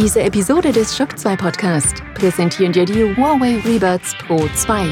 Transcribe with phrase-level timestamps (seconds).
[0.00, 4.86] Diese Episode des Shock 2 Podcast präsentieren dir die Huawei Rebuds Pro 2.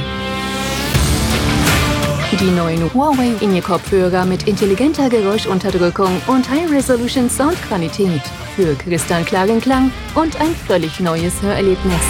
[2.41, 8.21] Die neuen Huawei In-Ear-Kopfhörer mit intelligenter Geräuschunterdrückung und High-Resolution Soundqualität
[8.57, 12.03] für kristallklaren Klang und ein völlig neues Hörerlebnis.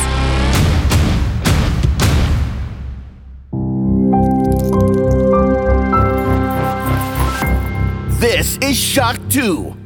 [8.19, 9.86] This is Shock 2.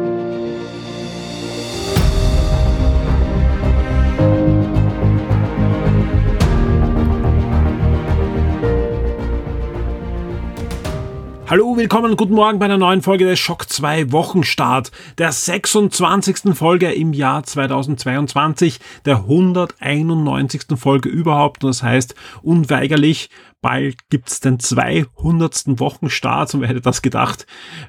[11.51, 16.55] Hallo, willkommen, guten Morgen bei einer neuen Folge des Schock 2 Wochenstart, der 26.
[16.55, 20.61] Folge im Jahr 2022, der 191.
[20.77, 21.65] Folge überhaupt.
[21.65, 23.29] Und das heißt, unweigerlich,
[23.61, 25.77] bald gibt's den 200.
[25.77, 26.53] Wochenstart.
[26.53, 27.45] Und wer hätte das gedacht,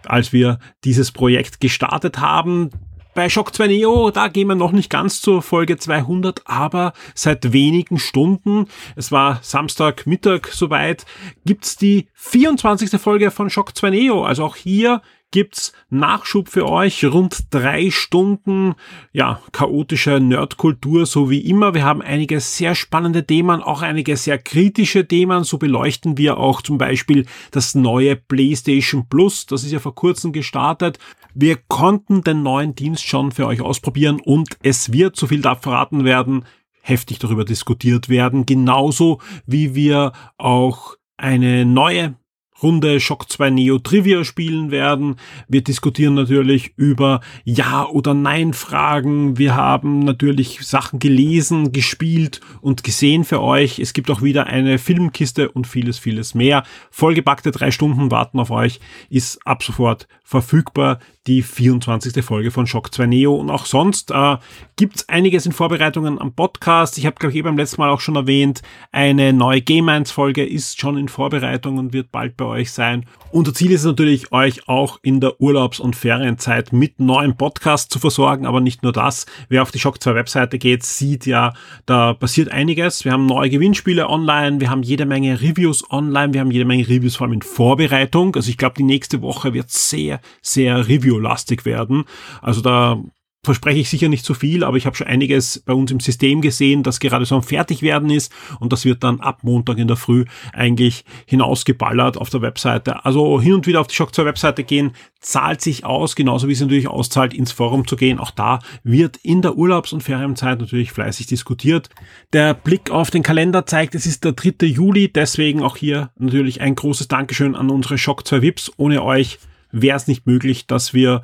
[0.06, 2.70] als wir dieses Projekt gestartet haben?
[3.14, 7.52] Bei Shock 2 Neo, da gehen wir noch nicht ganz zur Folge 200, aber seit
[7.52, 11.04] wenigen Stunden, es war Samstag Mittag soweit,
[11.44, 12.98] gibt's die 24.
[12.98, 14.24] Folge von Shock 2 Neo.
[14.24, 17.04] Also auch hier gibt's Nachschub für euch.
[17.04, 18.74] Rund drei Stunden,
[19.12, 21.74] ja, chaotische Nerdkultur, so wie immer.
[21.74, 25.42] Wir haben einige sehr spannende Themen, auch einige sehr kritische Themen.
[25.42, 29.46] So beleuchten wir auch zum Beispiel das neue PlayStation Plus.
[29.46, 31.00] Das ist ja vor kurzem gestartet.
[31.34, 35.62] Wir konnten den neuen Dienst schon für euch ausprobieren und es wird, so viel darf
[35.62, 36.44] verraten werden,
[36.82, 38.44] heftig darüber diskutiert werden.
[38.44, 42.16] Genauso wie wir auch eine neue
[42.62, 45.16] Runde Shock 2 Neo Trivia spielen werden.
[45.48, 49.38] Wir diskutieren natürlich über Ja- oder Nein-Fragen.
[49.38, 53.78] Wir haben natürlich Sachen gelesen, gespielt und gesehen für euch.
[53.78, 56.62] Es gibt auch wieder eine Filmkiste und vieles, vieles mehr.
[56.90, 58.80] Vollgepackte drei Stunden warten auf euch,
[59.10, 60.98] ist ab sofort verfügbar.
[61.28, 62.24] Die 24.
[62.24, 63.34] Folge von Shock 2 Neo.
[63.36, 64.38] Und auch sonst äh,
[64.74, 66.98] gibt einiges in Vorbereitungen am Podcast.
[66.98, 70.10] Ich habe, glaube ich, eh beim letzten Mal auch schon erwähnt, eine neue Game 1
[70.10, 73.06] Folge ist schon in Vorbereitung und wird bald bei euch sein.
[73.30, 77.98] Unser Ziel ist natürlich, euch auch in der Urlaubs- und Ferienzeit mit neuen Podcasts zu
[77.98, 79.24] versorgen, aber nicht nur das.
[79.48, 81.54] Wer auf die Shock 2 Webseite geht, sieht ja,
[81.86, 83.04] da passiert einiges.
[83.04, 86.88] Wir haben neue Gewinnspiele online, wir haben jede Menge Reviews online, wir haben jede Menge
[86.88, 88.34] Reviews vor allem in Vorbereitung.
[88.34, 92.04] Also ich glaube, die nächste Woche wird sehr, sehr Review-lastig werden.
[92.40, 93.02] Also da
[93.44, 96.42] verspreche ich sicher nicht zu viel, aber ich habe schon einiges bei uns im System
[96.42, 99.96] gesehen, das gerade so am Fertigwerden ist und das wird dann ab Montag in der
[99.96, 103.04] Früh eigentlich hinausgeballert auf der Webseite.
[103.04, 106.52] Also hin und wieder auf die Shock 2 Webseite gehen, zahlt sich aus, genauso wie
[106.52, 108.20] es natürlich auszahlt, ins Forum zu gehen.
[108.20, 111.88] Auch da wird in der Urlaubs- und Ferienzeit natürlich fleißig diskutiert.
[112.32, 114.66] Der Blick auf den Kalender zeigt, es ist der 3.
[114.66, 118.70] Juli, deswegen auch hier natürlich ein großes Dankeschön an unsere Shock 2 VIPs.
[118.76, 119.40] Ohne euch
[119.72, 121.22] wäre es nicht möglich, dass wir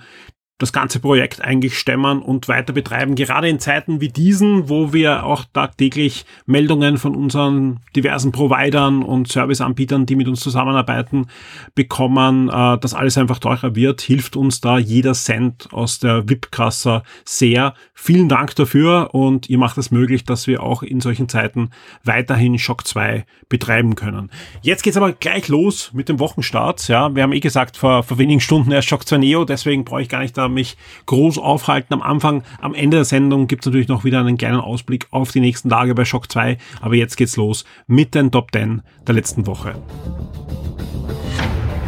[0.59, 3.15] das ganze Projekt eigentlich stemmen und weiter betreiben.
[3.15, 9.29] Gerade in Zeiten wie diesen, wo wir auch tagtäglich Meldungen von unseren diversen Providern und
[9.29, 11.29] Serviceanbietern, die mit uns zusammenarbeiten,
[11.77, 17.03] bekommen, äh, dass alles einfach teurer wird, hilft uns da jeder Cent aus der VIP-Kasse
[17.25, 17.75] sehr.
[17.95, 21.71] Vielen Dank dafür und ihr macht es möglich, dass wir auch in solchen Zeiten
[22.03, 24.31] weiterhin Shock 2 betreiben können.
[24.63, 26.89] Jetzt geht's aber gleich los mit dem Wochenstart.
[26.89, 30.03] Ja, wir haben eh gesagt, vor, vor wenigen Stunden erst Shock 2 Neo, deswegen brauche
[30.03, 30.77] ich gar nicht da mich
[31.07, 31.95] groß aufhalten.
[31.95, 35.33] Am Anfang, am Ende der Sendung gibt es natürlich noch wieder einen kleinen Ausblick auf
[35.33, 36.59] die nächsten Tage bei Shock 2.
[36.81, 39.75] Aber jetzt geht's los mit den Top 10 der letzten Woche.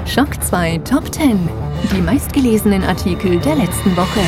[0.07, 1.39] Shock 2 Top 10.
[1.95, 4.21] Die meistgelesenen Artikel der letzten Woche.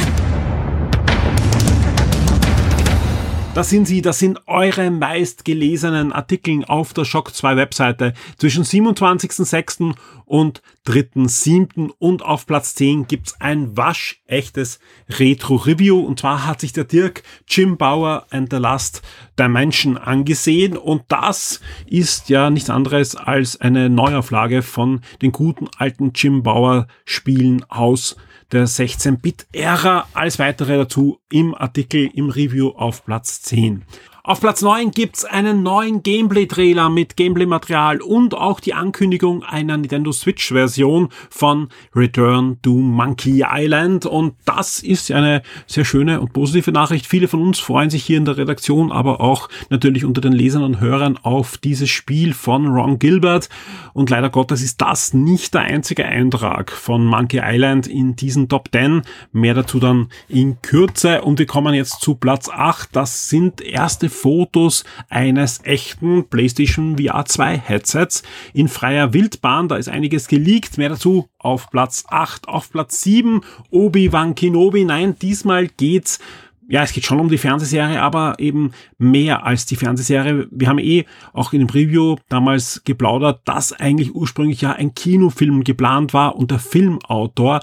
[3.54, 9.94] Das sind sie, das sind eure meistgelesenen Artikel auf der Shock 2 Webseite zwischen 27.06.
[10.24, 11.90] und 3.07.
[11.98, 17.76] und auf Platz 10 gibt's ein waschechtes Retro-Review und zwar hat sich der Dirk Jim
[17.76, 19.02] Bauer and the Last
[19.38, 26.12] Dimension angesehen und das ist ja nichts anderes als eine Neuauflage von den guten alten
[26.14, 28.16] Jim Bauer Spielen aus
[28.52, 30.06] der 16-Bit-Ära.
[30.12, 33.84] Alles weitere dazu im Artikel, im Review auf Platz 10.
[34.24, 40.12] Auf Platz 9 gibt's einen neuen Gameplay-Trailer mit Gameplay-Material und auch die Ankündigung einer Nintendo
[40.12, 44.06] Switch-Version von Return to Monkey Island.
[44.06, 47.08] Und das ist eine sehr schöne und positive Nachricht.
[47.08, 50.62] Viele von uns freuen sich hier in der Redaktion, aber auch natürlich unter den Lesern
[50.62, 53.48] und Hörern auf dieses Spiel von Ron Gilbert.
[53.92, 58.68] Und leider Gottes ist das nicht der einzige Eintrag von Monkey Island in diesen Top
[58.72, 59.02] 10.
[59.32, 61.22] Mehr dazu dann in Kürze.
[61.22, 62.90] Und wir kommen jetzt zu Platz 8.
[62.94, 68.22] Das sind erste Fotos eines echten PlayStation VR 2 Headsets
[68.54, 69.68] in freier Wildbahn.
[69.68, 70.78] Da ist einiges geleakt.
[70.78, 72.48] Mehr dazu auf Platz 8.
[72.48, 74.84] Auf Platz 7 Obi-Wan Kenobi.
[74.84, 76.20] Nein, diesmal geht's
[76.68, 80.46] ja, es geht schon um die Fernsehserie, aber eben mehr als die Fernsehserie.
[80.50, 85.64] Wir haben eh auch in dem Preview damals geplaudert, dass eigentlich ursprünglich ja ein Kinofilm
[85.64, 87.60] geplant war und der Filmautor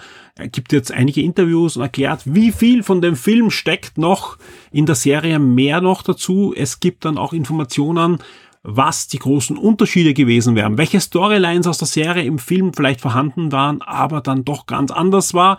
[0.51, 4.38] gibt jetzt einige Interviews und erklärt, wie viel von dem Film steckt noch
[4.72, 6.54] in der Serie mehr noch dazu.
[6.56, 8.19] Es gibt dann auch Informationen,
[8.63, 13.52] was die großen Unterschiede gewesen wären, welche Storylines aus der Serie im Film vielleicht vorhanden
[13.52, 15.57] waren, aber dann doch ganz anders war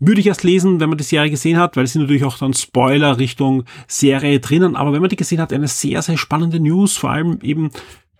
[0.00, 2.38] würde ich erst lesen, wenn man die Serie gesehen hat, weil es sind natürlich auch
[2.38, 4.74] dann Spoiler Richtung Serie drinnen.
[4.74, 7.70] Aber wenn man die gesehen hat, eine sehr, sehr spannende News, vor allem eben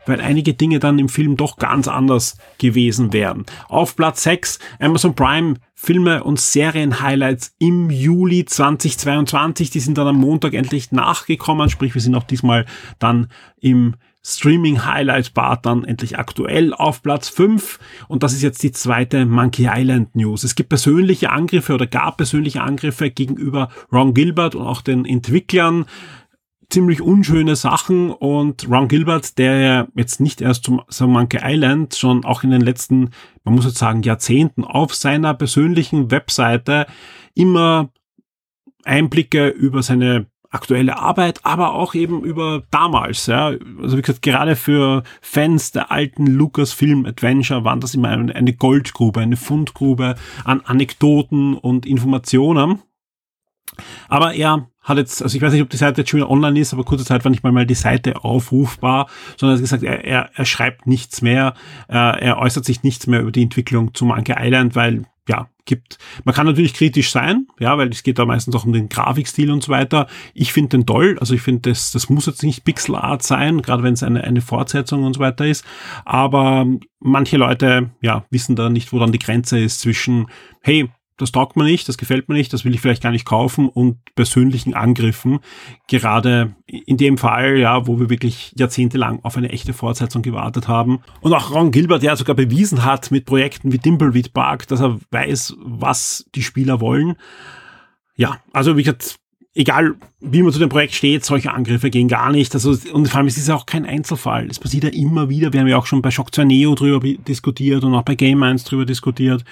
[0.07, 3.45] weil einige Dinge dann im Film doch ganz anders gewesen wären.
[3.69, 9.71] Auf Platz 6 Amazon Prime Filme und Serien-Highlights im Juli 2022.
[9.71, 12.67] Die sind dann am Montag endlich nachgekommen, sprich wir sind auch diesmal
[12.99, 13.29] dann
[13.61, 17.79] im Streaming Highlight Bar dann endlich aktuell auf Platz 5
[18.09, 20.45] und das ist jetzt die zweite Monkey Island News.
[20.45, 25.87] Es gibt persönliche Angriffe oder gab persönliche Angriffe gegenüber Ron Gilbert und auch den Entwicklern.
[26.69, 32.25] Ziemlich unschöne Sachen und Ron Gilbert, der jetzt nicht erst zum, zum Monkey Island, schon
[32.25, 33.11] auch in den letzten,
[33.43, 36.87] man muss jetzt sagen, Jahrzehnten auf seiner persönlichen Webseite
[37.35, 37.91] immer
[38.85, 43.27] Einblicke über seine aktuelle Arbeit, aber auch eben über damals.
[43.27, 43.53] Ja.
[43.81, 49.21] Also wie gesagt, gerade für Fans der alten Lucasfilm Adventure waren das immer eine Goldgrube,
[49.21, 52.83] eine Fundgrube an Anekdoten und Informationen.
[54.09, 56.59] Aber er hat jetzt, also ich weiß nicht, ob die Seite jetzt schon wieder online
[56.59, 60.05] ist, aber kurze Zeit war nicht mal, die Seite aufrufbar, sondern er hat gesagt, er,
[60.05, 61.55] er, er schreibt nichts mehr,
[61.89, 65.99] äh, er äußert sich nichts mehr über die Entwicklung zu Monkey Island, weil ja, gibt.
[66.25, 69.53] Man kann natürlich kritisch sein, ja, weil es geht da meistens auch um den Grafikstil
[69.53, 70.09] und so weiter.
[70.35, 73.63] Ich finde den toll, also ich finde, das, das muss jetzt nicht Pixel Art sein,
[73.63, 75.65] gerade wenn es eine, eine Fortsetzung und so weiter ist.
[76.05, 76.67] Aber
[76.99, 80.27] manche Leute, ja, wissen da nicht, wo dann die Grenze ist zwischen,
[80.61, 80.91] hey,
[81.21, 83.69] das taugt mir nicht, das gefällt mir nicht, das will ich vielleicht gar nicht kaufen
[83.69, 85.41] und persönlichen Angriffen.
[85.89, 91.01] Gerade in dem Fall, ja, wo wir wirklich jahrzehntelang auf eine echte Fortsetzung gewartet haben.
[91.21, 94.99] Und auch Ron Gilbert, der sogar bewiesen hat mit Projekten wie Dimbleweed Park, dass er
[95.11, 97.17] weiß, was die Spieler wollen.
[98.17, 99.17] Ja, also wie gesagt,
[99.55, 102.55] egal wie man zu dem Projekt steht, solche Angriffe gehen gar nicht.
[102.55, 104.47] Also, und vor allem es ist ja auch kein Einzelfall.
[104.49, 105.53] Es passiert ja immer wieder.
[105.53, 108.43] Wir haben ja auch schon bei Shock 2 Neo drüber diskutiert und auch bei Game
[108.43, 109.45] 1 drüber diskutiert.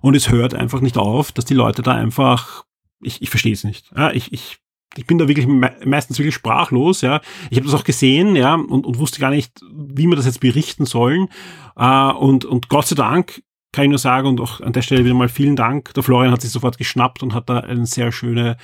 [0.00, 2.64] Und es hört einfach nicht auf, dass die Leute da einfach,
[3.00, 3.90] ich, ich verstehe es nicht.
[3.96, 4.58] Ja, ich, ich,
[4.96, 7.20] ich bin da wirklich me meistens wirklich sprachlos, ja.
[7.50, 10.40] Ich habe das auch gesehen, ja, und, und wusste gar nicht, wie wir das jetzt
[10.40, 11.28] berichten sollen.
[11.76, 13.42] Äh, und, und Gott sei Dank
[13.72, 15.92] kann ich nur sagen und auch an der Stelle wieder mal vielen Dank.
[15.94, 18.56] Der Florian hat sich sofort geschnappt und hat da einen sehr schöne,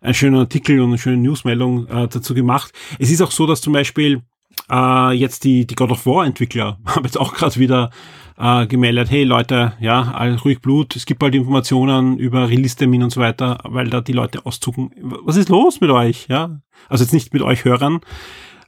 [0.00, 2.72] einen schönen Artikel und eine schöne Newsmeldung äh, dazu gemacht.
[2.98, 4.22] Es ist auch so, dass zum Beispiel
[4.70, 7.90] äh, jetzt die, die God of War Entwickler haben jetzt auch gerade wieder
[8.38, 10.00] äh, gemeldet, hey Leute, ja,
[10.44, 14.44] ruhig Blut, es gibt bald Informationen über Release-Termin und so weiter, weil da die Leute
[14.46, 14.90] auszucken.
[15.00, 16.26] Was ist los mit euch?
[16.28, 18.00] Ja, also jetzt nicht mit euch Hörern,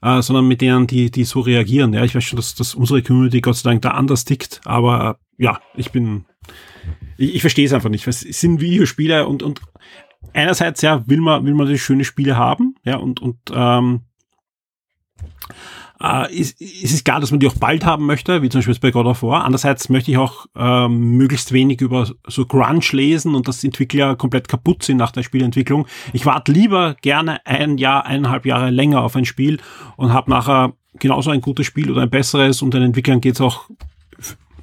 [0.02, 1.92] äh, sondern mit denen, die, die so reagieren.
[1.92, 5.18] Ja, ich weiß schon, dass, dass unsere Community Gott sei Dank da anders tickt, aber
[5.38, 6.24] ja, ich bin,
[7.16, 8.06] ich, ich verstehe es einfach nicht.
[8.06, 9.60] Es sind Videospiele und, und
[10.32, 14.02] einerseits, ja, will man, will man die schöne Spiele haben, ja, und, und ähm,
[16.02, 18.74] äh, ist, ist es klar, dass man die auch bald haben möchte, wie zum Beispiel
[18.80, 19.44] bei God of War.
[19.44, 24.48] Andererseits möchte ich auch ähm, möglichst wenig über so Grunge lesen und dass Entwickler komplett
[24.48, 25.86] kaputt sind nach der Spielentwicklung.
[26.12, 29.58] Ich warte lieber gerne ein Jahr, eineinhalb Jahre länger auf ein Spiel
[29.96, 33.68] und habe nachher genauso ein gutes Spiel oder ein besseres und den Entwicklern geht's auch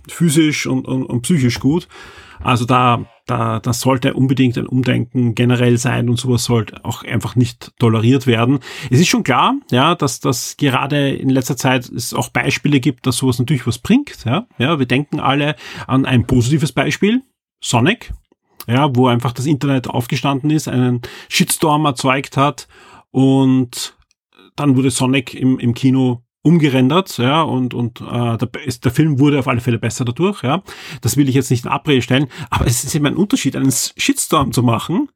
[0.08, 1.88] physisch und, und, und psychisch gut.
[2.44, 7.36] Also da, da, das sollte unbedingt ein Umdenken generell sein und sowas sollte auch einfach
[7.36, 8.60] nicht toleriert werden.
[8.90, 13.06] Es ist schon klar, ja, dass das gerade in letzter Zeit es auch Beispiele gibt,
[13.06, 14.26] dass sowas natürlich was bringt.
[14.26, 15.56] Ja, ja wir denken alle
[15.88, 17.22] an ein positives Beispiel,
[17.62, 18.12] Sonic,
[18.68, 22.68] ja, wo einfach das Internet aufgestanden ist, einen Shitstorm erzeugt hat
[23.12, 23.96] und
[24.56, 29.20] dann wurde Sonic im, im Kino umgerendert, ja, und, und äh, der, ist, der Film
[29.20, 30.64] wurde auf alle Fälle besser dadurch, ja.
[31.02, 33.72] Das will ich jetzt nicht in Abrede stellen, aber es ist eben ein Unterschied, einen
[33.72, 35.10] Shitstorm zu machen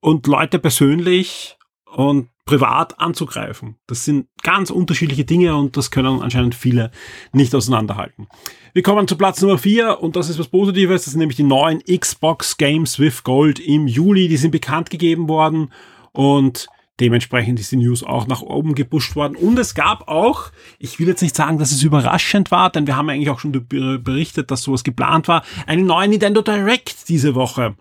[0.00, 1.56] und Leute persönlich
[1.94, 3.76] und privat anzugreifen.
[3.86, 6.90] Das sind ganz unterschiedliche Dinge und das können anscheinend viele
[7.32, 8.28] nicht auseinanderhalten.
[8.72, 11.44] Wir kommen zu Platz Nummer 4 und das ist was Positives, das sind nämlich die
[11.44, 15.72] neuen Xbox Games with Gold im Juli, die sind bekannt gegeben worden
[16.12, 16.66] und
[17.02, 19.36] dementsprechend ist die News auch nach oben gepusht worden.
[19.36, 22.96] Und es gab auch, ich will jetzt nicht sagen, dass es überraschend war, denn wir
[22.96, 27.74] haben eigentlich auch schon berichtet, dass sowas geplant war, eine neue Nintendo Direct diese Woche.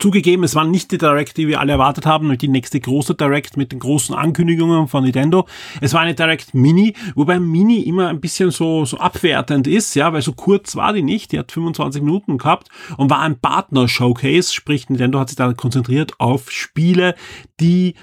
[0.00, 3.58] Zugegeben, es war nicht die Direct, die wir alle erwartet haben, die nächste große Direct
[3.58, 5.46] mit den großen Ankündigungen von Nintendo.
[5.82, 10.10] Es war eine Direct Mini, wobei Mini immer ein bisschen so, so abwertend ist, ja,
[10.14, 11.32] weil so kurz war die nicht.
[11.32, 16.14] Die hat 25 Minuten gehabt und war ein Partner-Showcase, sprich Nintendo hat sich da konzentriert
[16.18, 17.14] auf Spiele,
[17.60, 17.94] die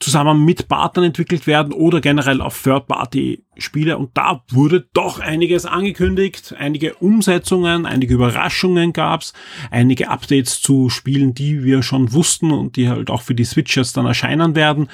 [0.00, 3.96] zusammen mit Partnern entwickelt werden oder generell auf Third-Party-Spiele.
[3.96, 9.32] Und da wurde doch einiges angekündigt, einige Umsetzungen, einige Überraschungen gab's,
[9.70, 13.92] einige Updates zu Spielen, die wir schon wussten und die halt auch für die Switchers
[13.92, 14.88] dann erscheinen werden.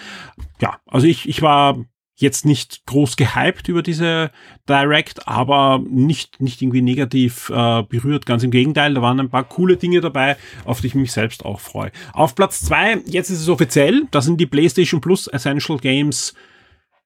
[0.61, 1.79] Ja, also ich, ich war
[2.21, 4.31] jetzt nicht groß gehypt über diese
[4.69, 8.27] Direct, aber nicht, nicht irgendwie negativ äh, berührt.
[8.27, 11.45] Ganz im Gegenteil, da waren ein paar coole Dinge dabei, auf die ich mich selbst
[11.45, 11.91] auch freue.
[12.13, 16.35] Auf Platz zwei jetzt ist es offiziell, das sind die PlayStation Plus Essential Games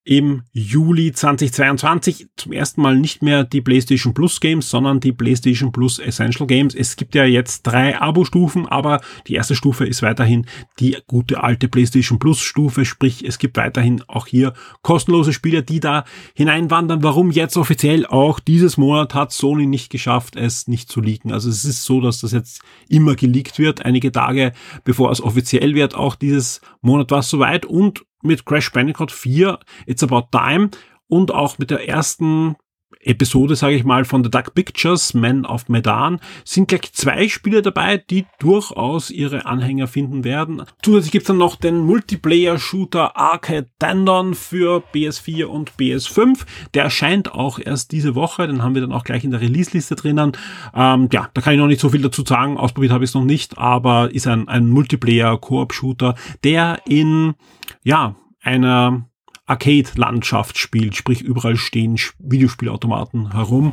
[0.04, 5.72] im Juli 2022 zum ersten Mal nicht mehr die PlayStation Plus Games, sondern die PlayStation
[5.72, 6.74] Plus Essential Games.
[6.74, 10.46] Es gibt ja jetzt drei Abo-Stufen, aber die erste Stufe ist weiterhin
[10.78, 15.80] die gute alte PlayStation Plus Stufe, sprich es gibt weiterhin auch hier kostenlose Spiele, die
[15.80, 17.02] da hineinwandern.
[17.02, 21.32] Warum jetzt offiziell auch dieses Monat hat Sony nicht geschafft, es nicht zu leaken.
[21.32, 24.52] Also es ist so, dass das jetzt immer geleakt wird, einige Tage
[24.84, 25.94] bevor es offiziell wird.
[25.94, 30.70] Auch dieses Monat war es soweit und mit Crash Bandicoot 4, It's About Time
[31.08, 32.56] und auch mit der ersten
[33.00, 37.62] Episode, sage ich mal, von The Dark Pictures, Men of Medan, sind gleich zwei Spiele
[37.62, 40.62] dabei, die durchaus ihre Anhänger finden werden.
[40.82, 46.40] Zusätzlich gibt's dann noch den Multiplayer-Shooter Arcade Dandon für PS4 und PS5.
[46.74, 49.94] Der erscheint auch erst diese Woche, den haben wir dann auch gleich in der Release-Liste
[49.96, 50.32] drinnen.
[50.74, 53.14] Ähm, ja, da kann ich noch nicht so viel dazu sagen, ausprobiert habe ich es
[53.14, 57.34] noch nicht, aber ist ein, ein Multiplayer-Koop-Shooter, der in
[57.82, 59.08] ja, einer
[59.46, 63.72] Arcade-Landschaft spielt, sprich überall stehen Videospielautomaten herum.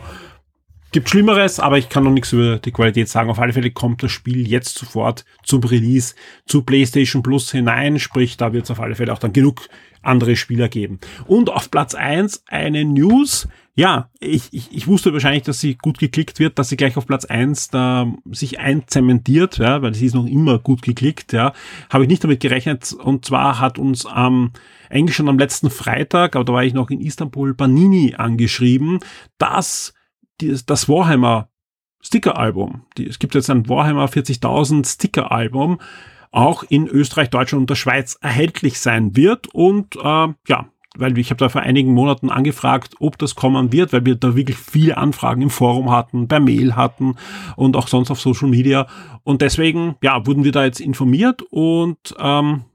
[0.94, 3.30] Gibt Schlimmeres, aber ich kann noch nichts über die Qualität sagen.
[3.30, 8.36] Auf alle Fälle kommt das Spiel jetzt sofort zum Release zu PlayStation Plus hinein, sprich,
[8.36, 9.70] da wird es auf alle Fälle auch dann genug
[10.02, 11.00] andere Spieler geben.
[11.28, 15.98] Und auf Platz eins eine News, ja, ich, ich, ich wusste wahrscheinlich, dass sie gut
[15.98, 20.16] geklickt wird, dass sie gleich auf Platz eins da sich einzementiert, ja, weil sie ist
[20.16, 21.54] noch immer gut geklickt, ja.
[21.90, 22.92] Habe ich nicht damit gerechnet.
[22.92, 24.52] Und zwar hat uns am, ähm,
[24.92, 29.00] eigentlich schon am letzten Freitag, aber da war ich noch in Istanbul, Banini angeschrieben,
[29.38, 29.94] dass
[30.40, 31.50] das Warhammer
[32.02, 35.80] Sticker-Album, es gibt jetzt ein Warhammer 40.000 Sticker-Album,
[36.32, 39.48] auch in Österreich, Deutschland und der Schweiz erhältlich sein wird.
[39.54, 43.94] Und äh, ja, weil ich habe da vor einigen Monaten angefragt, ob das kommen wird,
[43.94, 47.16] weil wir da wirklich viele Anfragen im Forum hatten, per Mail hatten
[47.56, 48.88] und auch sonst auf Social Media.
[49.24, 52.66] Und deswegen, ja, wurden wir da jetzt informiert und ähm,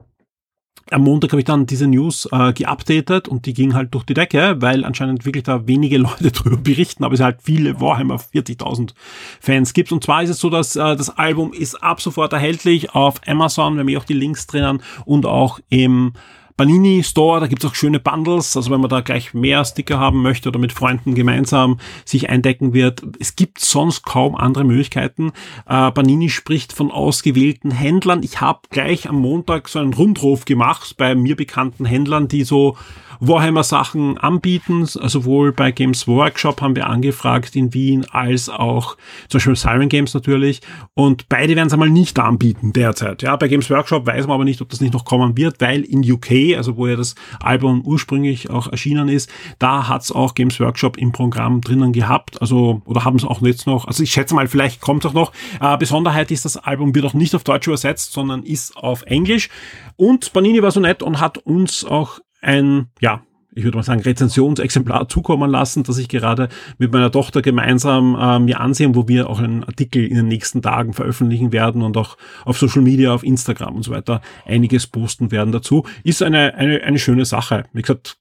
[0.90, 4.14] am Montag habe ich dann diese News äh, geupdatet und die ging halt durch die
[4.14, 8.92] Decke, weil anscheinend wirklich da wenige Leute drüber berichten, aber es halt viele Warhammer 40.000
[9.40, 9.92] Fans gibt.
[9.92, 13.74] Und zwar ist es so, dass äh, das Album ist ab sofort erhältlich auf Amazon,
[13.74, 16.12] wir haben hier auch die Links drinnen und auch im
[16.56, 20.22] Panini Store, da gibt's auch schöne Bundles, also wenn man da gleich mehr Sticker haben
[20.22, 23.02] möchte oder mit Freunden gemeinsam sich eindecken wird.
[23.20, 25.32] Es gibt sonst kaum andere Möglichkeiten.
[25.66, 28.22] Äh, Panini spricht von ausgewählten Händlern.
[28.22, 32.76] Ich habe gleich am Montag so einen Rundruf gemacht bei mir bekannten Händlern, die so
[33.20, 34.86] Warhammer Sachen anbieten.
[34.86, 38.96] Sowohl bei Games Workshop haben wir angefragt in Wien als auch
[39.28, 40.60] zum Beispiel Siren Games natürlich.
[40.94, 43.22] Und beide werden es einmal nicht anbieten derzeit.
[43.22, 45.82] Ja, bei Games Workshop weiß man aber nicht, ob das nicht noch kommen wird, weil
[45.82, 50.60] in UK, also wo ja das Album ursprünglich auch erschienen ist, da hat's auch Games
[50.60, 52.40] Workshop im Programm drinnen gehabt.
[52.40, 53.86] Also, oder haben es auch jetzt noch.
[53.86, 55.32] Also ich schätze mal, vielleicht kommt es auch noch.
[55.60, 59.48] Äh, Besonderheit ist, das Album wird auch nicht auf Deutsch übersetzt, sondern ist auf Englisch.
[59.96, 63.22] Und Panini war so nett und hat uns auch ein, ja,
[63.56, 68.38] ich würde mal sagen, Rezensionsexemplar zukommen lassen, das ich gerade mit meiner Tochter gemeinsam äh,
[68.38, 72.18] mir ansehen, wo wir auch einen Artikel in den nächsten Tagen veröffentlichen werden und auch
[72.44, 75.84] auf Social Media, auf Instagram und so weiter einiges posten werden dazu.
[76.04, 77.64] Ist eine, eine, eine schöne Sache.
[77.72, 78.18] Wie gesagt,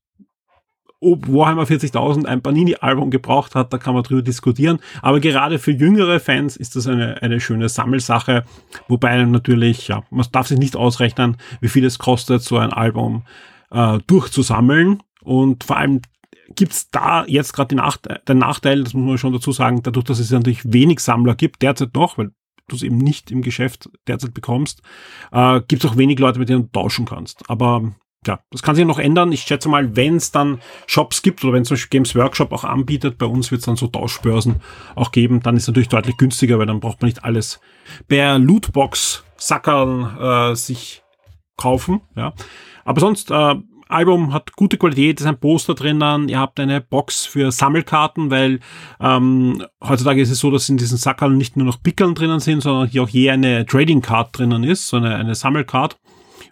[1.02, 4.80] ob Warhammer 40.000 ein Panini-Album gebraucht hat, da kann man drüber diskutieren.
[5.02, 8.46] Aber gerade für jüngere Fans ist das eine, eine schöne Sammelsache.
[8.88, 13.24] Wobei natürlich, ja, man darf sich nicht ausrechnen, wie viel es kostet, so ein Album
[13.72, 15.04] äh, durchzusammeln.
[15.26, 16.02] Und vor allem
[16.56, 17.76] gibt's da jetzt gerade
[18.28, 21.62] den Nachteil, das muss man schon dazu sagen, dadurch, dass es natürlich wenig Sammler gibt,
[21.62, 22.32] derzeit noch, weil
[22.68, 24.82] du es eben nicht im Geschäft derzeit bekommst,
[25.32, 27.50] äh, gibt es auch wenig Leute, mit denen du tauschen kannst.
[27.50, 27.94] Aber
[28.26, 29.32] ja, das kann sich noch ändern.
[29.32, 32.64] Ich schätze mal, wenn es dann Shops gibt oder wenn zum Beispiel Games Workshop auch
[32.64, 34.62] anbietet, bei uns wird es dann so Tauschbörsen
[34.96, 37.60] auch geben, dann ist natürlich deutlich günstiger, weil dann braucht man nicht alles
[38.08, 41.04] per Lootbox-Sackern äh, sich
[41.56, 42.02] kaufen.
[42.16, 42.34] Ja.
[42.84, 43.56] Aber sonst, äh,
[43.88, 48.60] Album hat gute Qualität, ist ein Poster drinnen, ihr habt eine Box für Sammelkarten, weil
[49.00, 52.62] ähm, heutzutage ist es so, dass in diesen Sackerl nicht nur noch Pickeln drinnen sind,
[52.62, 55.98] sondern hier auch je eine Trading Card drinnen ist, so eine, eine Sammelcard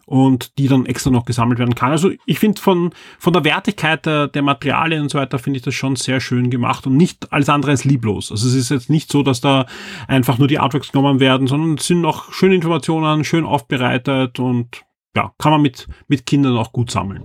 [0.06, 1.92] und die dann extra noch gesammelt werden kann.
[1.92, 5.64] Also ich finde von, von der Wertigkeit der, der Materialien und so weiter finde ich
[5.64, 8.32] das schon sehr schön gemacht und nicht alles andere als lieblos.
[8.32, 9.66] Also es ist jetzt nicht so, dass da
[10.08, 14.84] einfach nur die Artworks genommen werden, sondern es sind noch schöne Informationen, schön aufbereitet und
[15.16, 17.24] ja, kann man mit, mit Kindern auch gut sammeln.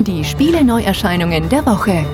[0.00, 2.04] Die Spiele-Neuerscheinungen der Woche.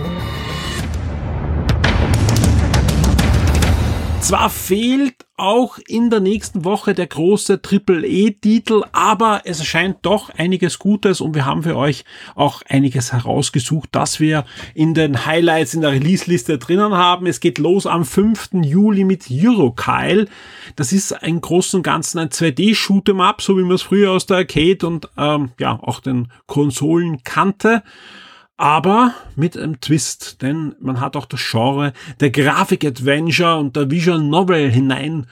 [4.21, 10.79] Zwar fehlt auch in der nächsten Woche der große Triple-E-Titel, aber es erscheint doch einiges
[10.79, 14.45] Gutes und wir haben für euch auch einiges herausgesucht, das wir
[14.75, 17.27] in den Highlights in der Release-Liste drinnen haben.
[17.27, 18.51] Es geht los am 5.
[18.65, 20.27] Juli mit Eurokyle.
[20.77, 24.39] Das ist ein großen und ganzen ein 2D-Shoot'em-up, so wie man es früher aus der
[24.39, 27.83] Arcade und ähm, ja auch den Konsolen kannte
[28.59, 34.21] aber mit einem Twist, denn man hat auch das Genre der Grafik-Adventure und der Visual
[34.21, 35.27] Novel hinein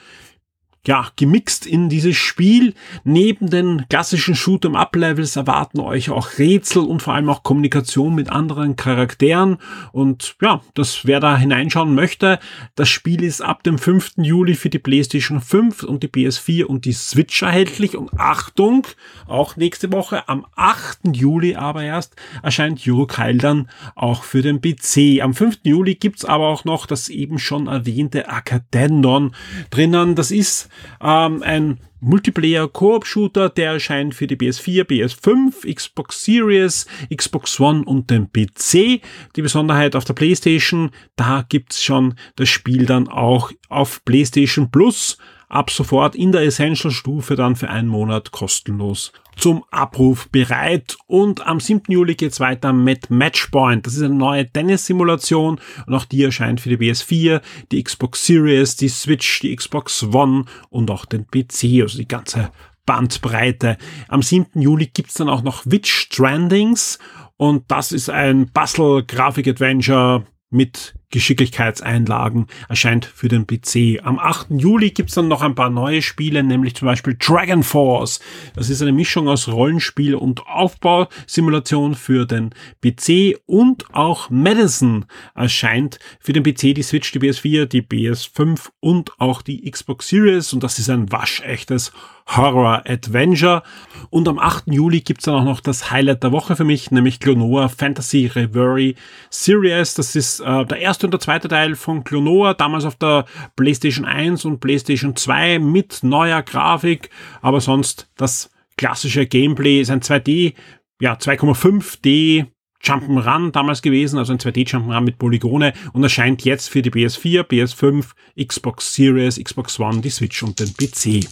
[0.86, 2.74] ja, gemixt in dieses Spiel.
[3.04, 8.76] Neben den klassischen Shoot'em-up-Levels erwarten euch auch Rätsel und vor allem auch Kommunikation mit anderen
[8.76, 9.58] Charakteren.
[9.92, 12.38] Und ja, das wer da hineinschauen möchte,
[12.74, 14.12] das Spiel ist ab dem 5.
[14.18, 17.96] Juli für die PlayStation 5 und die PS4 und die Switch erhältlich.
[17.96, 18.86] Und Achtung,
[19.26, 21.16] auch nächste Woche am 8.
[21.16, 25.22] Juli aber erst erscheint Eurokyle dann auch für den PC.
[25.22, 25.60] Am 5.
[25.64, 29.34] Juli gibt's aber auch noch das eben schon erwähnte Acadendon
[29.70, 30.14] drinnen.
[30.14, 30.68] Das ist
[31.00, 38.30] ähm, ein Multiplayer-Koop-Shooter, der erscheint für die PS4, PS5, Xbox Series, Xbox One und den
[38.30, 39.00] PC.
[39.34, 45.18] Die Besonderheit auf der PlayStation, da gibt's schon das Spiel dann auch auf PlayStation Plus
[45.48, 50.96] ab sofort in der Essential-Stufe dann für einen Monat kostenlos zum Abruf bereit.
[51.06, 51.82] Und am 7.
[51.88, 53.86] Juli geht's weiter mit Matchpoint.
[53.86, 58.76] Das ist eine neue Tennis-Simulation und auch die erscheint für die PS4, die Xbox Series,
[58.76, 62.50] die Switch, die Xbox One und auch den PC, also die ganze
[62.86, 63.76] Bandbreite.
[64.08, 64.60] Am 7.
[64.60, 66.98] Juli gibt's dann auch noch Witch Strandings
[67.36, 74.04] und das ist ein Puzzle-Grafik-Adventure mit Geschicklichkeitseinlagen erscheint für den PC.
[74.04, 74.48] Am 8.
[74.50, 78.20] Juli gibt's dann noch ein paar neue Spiele, nämlich zum Beispiel Dragon Force.
[78.54, 85.98] Das ist eine Mischung aus Rollenspiel und Aufbausimulation für den PC und auch Medicine erscheint
[86.20, 90.62] für den PC, die Switch, die PS4, die PS5 und auch die Xbox Series und
[90.62, 91.92] das ist ein waschechtes
[92.26, 93.62] Horror-Adventure.
[94.10, 94.64] Und am 8.
[94.68, 98.94] Juli gibt's dann auch noch das Highlight der Woche für mich, nämlich Clonoa Fantasy Reverie
[99.30, 99.94] Series.
[99.94, 103.24] Das ist äh, der erste und der zweite Teil von Clonoa, damals auf der
[103.56, 107.10] PlayStation 1 und PlayStation 2 mit neuer Grafik,
[107.42, 110.54] aber sonst das klassische Gameplay ist ein 2D,
[111.00, 112.46] ja 2,5D
[112.82, 117.42] Jump'n'Run damals gewesen, also ein 2D Jump'n'Run mit Polygone und erscheint jetzt für die PS4,
[117.42, 118.10] PS5,
[118.46, 121.26] Xbox Series, Xbox One, die Switch und den PC.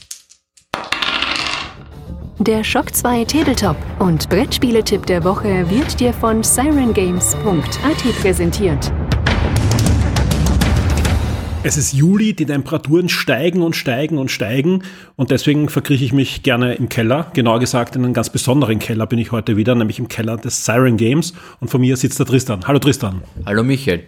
[2.41, 8.93] Der Shock 2 Tabletop und Brettspieletipp der Woche wird dir von sirengames.at präsentiert.
[11.63, 14.83] Es ist Juli, die Temperaturen steigen und steigen und steigen
[15.15, 17.31] und deswegen verkrieche ich mich gerne im Keller.
[17.35, 20.65] Genauer gesagt in einem ganz besonderen Keller bin ich heute wieder, nämlich im Keller des
[20.65, 22.67] Siren Games und vor mir sitzt der Tristan.
[22.67, 23.23] Hallo Tristan.
[23.47, 24.03] Hallo Michael.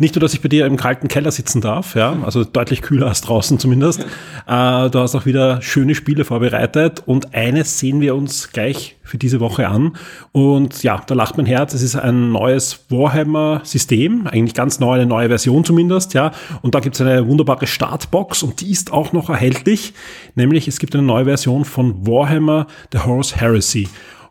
[0.00, 3.08] Nicht nur, dass ich bei dir im kalten Keller sitzen darf, ja, also deutlich kühler
[3.08, 4.00] als draußen zumindest.
[4.00, 9.18] Äh, du hast auch wieder schöne Spiele vorbereitet und eines sehen wir uns gleich für
[9.18, 9.98] diese Woche an.
[10.32, 11.74] Und ja, da lacht mein Herz.
[11.74, 16.32] Es ist ein neues Warhammer-System, eigentlich ganz neu, eine neue Version zumindest, ja.
[16.62, 19.92] Und da gibt es eine wunderbare Startbox und die ist auch noch erhältlich.
[20.34, 23.86] Nämlich es gibt eine neue Version von Warhammer The Horse Heresy.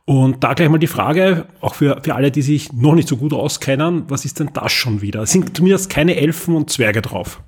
[0.10, 3.16] Und da gleich mal die Frage, auch für, für alle, die sich noch nicht so
[3.16, 5.28] gut auskennen, was ist denn das schon wieder?
[5.28, 7.44] Sind zumindest keine Elfen und Zwerge drauf?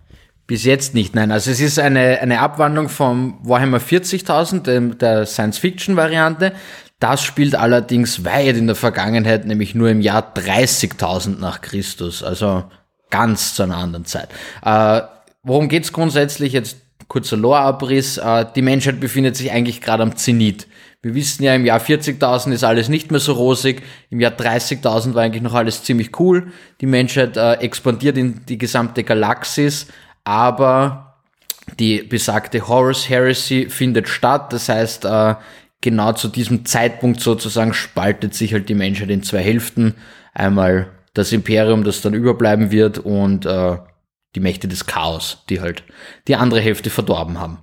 [0.46, 1.32] Bis jetzt nicht, nein.
[1.32, 6.54] Also es ist eine, eine Abwandlung vom Warhammer 40.000, der Science-Fiction-Variante.
[7.00, 12.66] Das spielt allerdings weit in der Vergangenheit, nämlich nur im Jahr 30.000 nach Christus, also
[13.10, 14.30] ganz zu einer anderen Zeit.
[14.64, 15.02] Äh,
[15.42, 16.54] worum geht's grundsätzlich?
[16.54, 18.20] Jetzt kurzer Lore-Abriss.
[18.20, 20.68] Äh, die Menschheit befindet sich eigentlich gerade am Zenit.
[21.04, 23.82] Wir wissen ja, im Jahr 40.000 ist alles nicht mehr so rosig.
[24.12, 26.52] Im Jahr 30.000 war eigentlich noch alles ziemlich cool.
[26.80, 29.88] Die Menschheit äh, expandiert in die gesamte Galaxis,
[30.24, 31.18] aber
[31.80, 34.52] Die besagte Horus Heresy findet statt.
[34.54, 35.36] Das heißt, äh,
[35.82, 39.96] genau zu diesem Zeitpunkt sozusagen spaltet sich halt die Menschheit in zwei Hälften.
[40.34, 43.78] Einmal das Imperium, das dann überbleiben wird und äh,
[44.36, 45.84] die Mächte des Chaos, die halt
[46.28, 47.60] die andere Hälfte verdorben haben.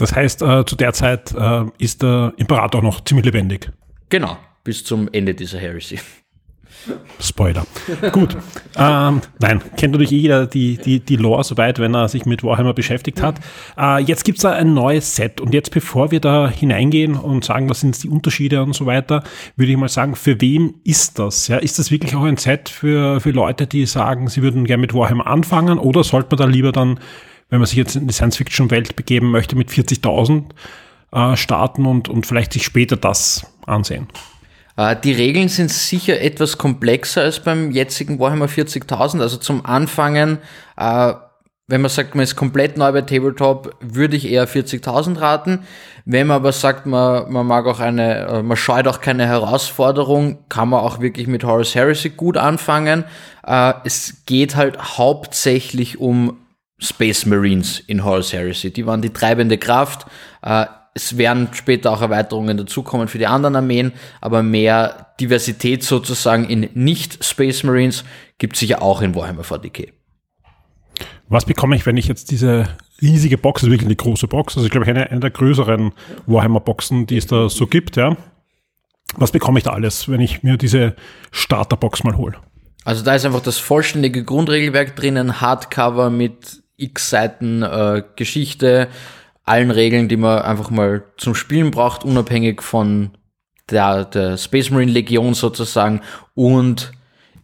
[0.00, 3.70] Das heißt, äh, zu der Zeit äh, ist der Imperator noch ziemlich lebendig.
[4.08, 5.98] Genau, bis zum Ende dieser Heresy.
[7.20, 7.66] Spoiler.
[8.12, 8.34] Gut.
[8.78, 12.72] Ähm, nein, kennt natürlich jeder die, die, die Lore soweit, wenn er sich mit Warhammer
[12.72, 13.40] beschäftigt hat.
[13.78, 15.42] Äh, jetzt gibt's da ein neues Set.
[15.42, 19.22] Und jetzt, bevor wir da hineingehen und sagen, was sind die Unterschiede und so weiter,
[19.56, 21.48] würde ich mal sagen, für wem ist das?
[21.48, 24.80] Ja, ist das wirklich auch ein Set für, für Leute, die sagen, sie würden gerne
[24.80, 25.78] mit Warhammer anfangen?
[25.78, 26.98] Oder sollte man da lieber dann,
[27.50, 30.44] wenn man sich jetzt in die Science-Fiction-Welt begeben möchte, mit 40.000
[31.12, 34.08] äh, starten und, und vielleicht sich später das ansehen?
[34.76, 39.20] Äh, die Regeln sind sicher etwas komplexer als beim jetzigen Warhammer 40.000.
[39.20, 40.38] Also zum Anfangen,
[40.76, 41.12] äh,
[41.66, 45.60] wenn man sagt, man ist komplett neu bei Tabletop, würde ich eher 40.000 raten.
[46.04, 50.38] Wenn man aber sagt, man, man mag auch eine, äh, man scheut auch keine Herausforderung,
[50.48, 53.04] kann man auch wirklich mit Horus Heresy gut anfangen.
[53.84, 56.36] Es geht halt hauptsächlich um
[56.80, 58.72] Space Marines in Horus Heresy.
[58.72, 60.06] Die waren die treibende Kraft
[60.94, 66.68] es werden später auch Erweiterungen dazukommen für die anderen Armeen, aber mehr Diversität sozusagen in
[66.74, 68.04] Nicht-Space Marines
[68.38, 69.92] gibt es sicher auch in Warhammer 40k.
[71.28, 72.68] Was bekomme ich, wenn ich jetzt diese
[73.00, 75.92] riesige Box, wirklich eine große Box, also ich glaube, eine, eine der größeren
[76.26, 78.16] Warhammer-Boxen, die es da so gibt, ja.
[79.16, 80.94] Was bekomme ich da alles, wenn ich mir diese
[81.30, 82.36] Starterbox mal hole?
[82.84, 88.88] Also da ist einfach das vollständige Grundregelwerk drinnen, Hardcover mit x Seiten äh, Geschichte,
[89.44, 93.10] allen Regeln, die man einfach mal zum Spielen braucht, unabhängig von
[93.70, 96.00] der, der Space Marine Legion sozusagen
[96.34, 96.92] und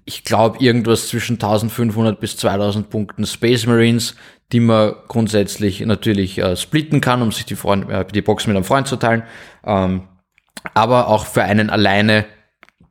[0.04, 4.14] ich glaube irgendwas zwischen 1500 bis 2000 Punkten Space Marines,
[4.52, 8.56] die man grundsätzlich natürlich äh, splitten kann, um sich die, Freund, äh, die Box mit
[8.56, 9.24] einem Freund zu teilen.
[9.64, 10.02] Ähm,
[10.74, 12.24] aber auch für einen alleine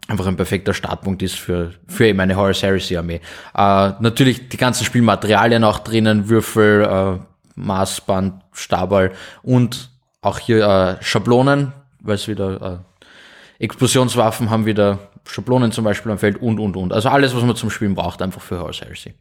[0.07, 3.21] einfach ein perfekter Startpunkt ist für, für eben eine Horus Heresy Armee.
[3.55, 7.19] Äh, natürlich die ganzen Spielmaterialien auch drinnen, Würfel, äh,
[7.55, 9.89] Maßband, Stabal und
[10.21, 10.65] auch hier
[10.99, 12.81] äh, Schablonen, weil es wieder
[13.59, 16.93] äh, Explosionswaffen haben wieder Schablonen zum Beispiel am Feld und und und.
[16.93, 19.13] Also alles, was man zum Spielen braucht, einfach für Horse Heresy.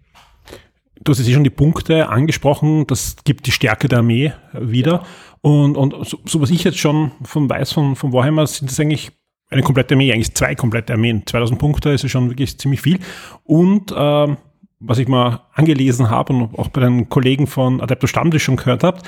[1.02, 4.92] Du hast jetzt schon die Punkte angesprochen, das gibt die Stärke der Armee wieder.
[4.92, 5.02] Ja.
[5.40, 8.80] Und, und so, so, was ich jetzt schon von weiß von, von Warhammer, sind das
[8.80, 9.12] eigentlich
[9.54, 11.22] eine komplette Armee, eigentlich zwei komplette Armeen.
[11.26, 12.98] 2000 Punkte ist ja schon wirklich ziemlich viel.
[13.44, 14.36] Und äh,
[14.80, 18.84] was ich mal angelesen habe und auch bei den Kollegen von Adeptus Stammtisch schon gehört
[18.84, 19.00] habe,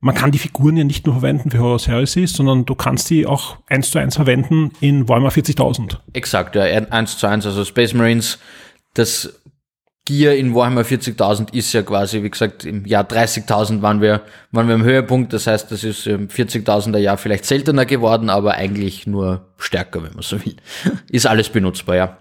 [0.00, 3.26] man kann die Figuren ja nicht nur verwenden für Horus Heresy, sondern du kannst die
[3.26, 5.98] auch eins zu eins verwenden in Warhammer 40.000.
[6.12, 7.44] Exakt, ja, eins zu eins.
[7.46, 8.38] Also Space Marines,
[8.94, 9.37] das
[10.08, 14.66] Gear in Warhammer 40.000 ist ja quasi, wie gesagt, im Jahr 30.000 waren wir, waren
[14.66, 15.34] wir im Höhepunkt.
[15.34, 20.14] Das heißt, das ist im 40.000er Jahr vielleicht seltener geworden, aber eigentlich nur stärker, wenn
[20.14, 20.56] man so will.
[21.10, 22.16] Ist alles benutzbar, ja.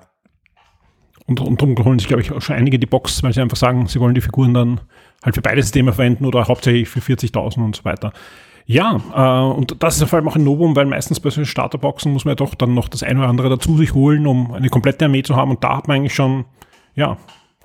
[1.27, 3.55] Und, und darum holen sich, glaube ich, auch schon einige die Box, weil sie einfach
[3.55, 4.81] sagen, sie wollen die Figuren dann
[5.23, 8.11] halt für beide Systeme verwenden oder hauptsächlich für 40.000 und so weiter.
[8.65, 12.11] Ja, äh, und das ist vor allem auch ein Novum, weil meistens bei solchen Starterboxen
[12.11, 14.67] muss man ja doch dann noch das eine oder andere dazu sich holen, um eine
[14.67, 15.51] komplette Armee zu haben.
[15.51, 16.43] Und da hat man eigentlich schon,
[16.93, 17.17] ja,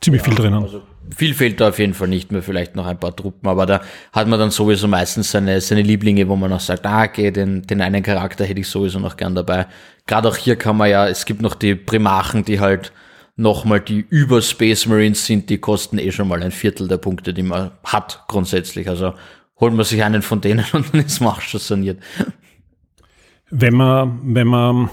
[0.02, 0.62] ziemlich ja, viel drinnen.
[0.62, 0.82] Also
[1.16, 3.82] viel fehlt da auf jeden Fall nicht mehr, vielleicht noch ein paar Truppen, aber da
[4.12, 7.62] hat man dann sowieso meistens seine, seine Lieblinge, wo man auch sagt, ah, okay, den,
[7.62, 9.66] den einen Charakter hätte ich sowieso noch gern dabei.
[10.06, 12.92] Gerade auch hier kann man ja, es gibt noch die Primachen, die halt
[13.36, 17.32] nochmal die über Space Marines sind, die kosten eh schon mal ein Viertel der Punkte,
[17.32, 18.88] die man hat grundsätzlich.
[18.88, 19.14] Also
[19.58, 22.02] holt man sich einen von denen und dann ist man auch schon saniert.
[23.50, 24.90] Wenn man, wenn man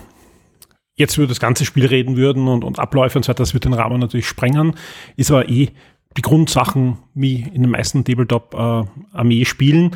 [1.00, 3.66] jetzt über das ganze Spiel reden würden und, und Abläufe und so weiter, das wird
[3.66, 4.76] den Rahmen natürlich sprengen,
[5.16, 5.70] ist aber eh
[6.18, 9.94] die Grundsachen wie in den meisten Tabletop-Armee-Spielen.
[9.94, 9.96] Äh,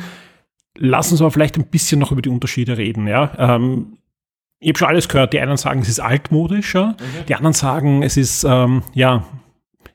[0.76, 3.06] Lassen uns aber vielleicht ein bisschen noch über die Unterschiede reden.
[3.06, 3.32] Ja?
[3.38, 3.98] Ähm,
[4.58, 5.32] ich habe schon alles gehört.
[5.32, 6.96] Die einen sagen, es ist altmodisch, ja?
[6.98, 7.26] Mhm.
[7.28, 9.24] die anderen sagen, es ist ähm, ja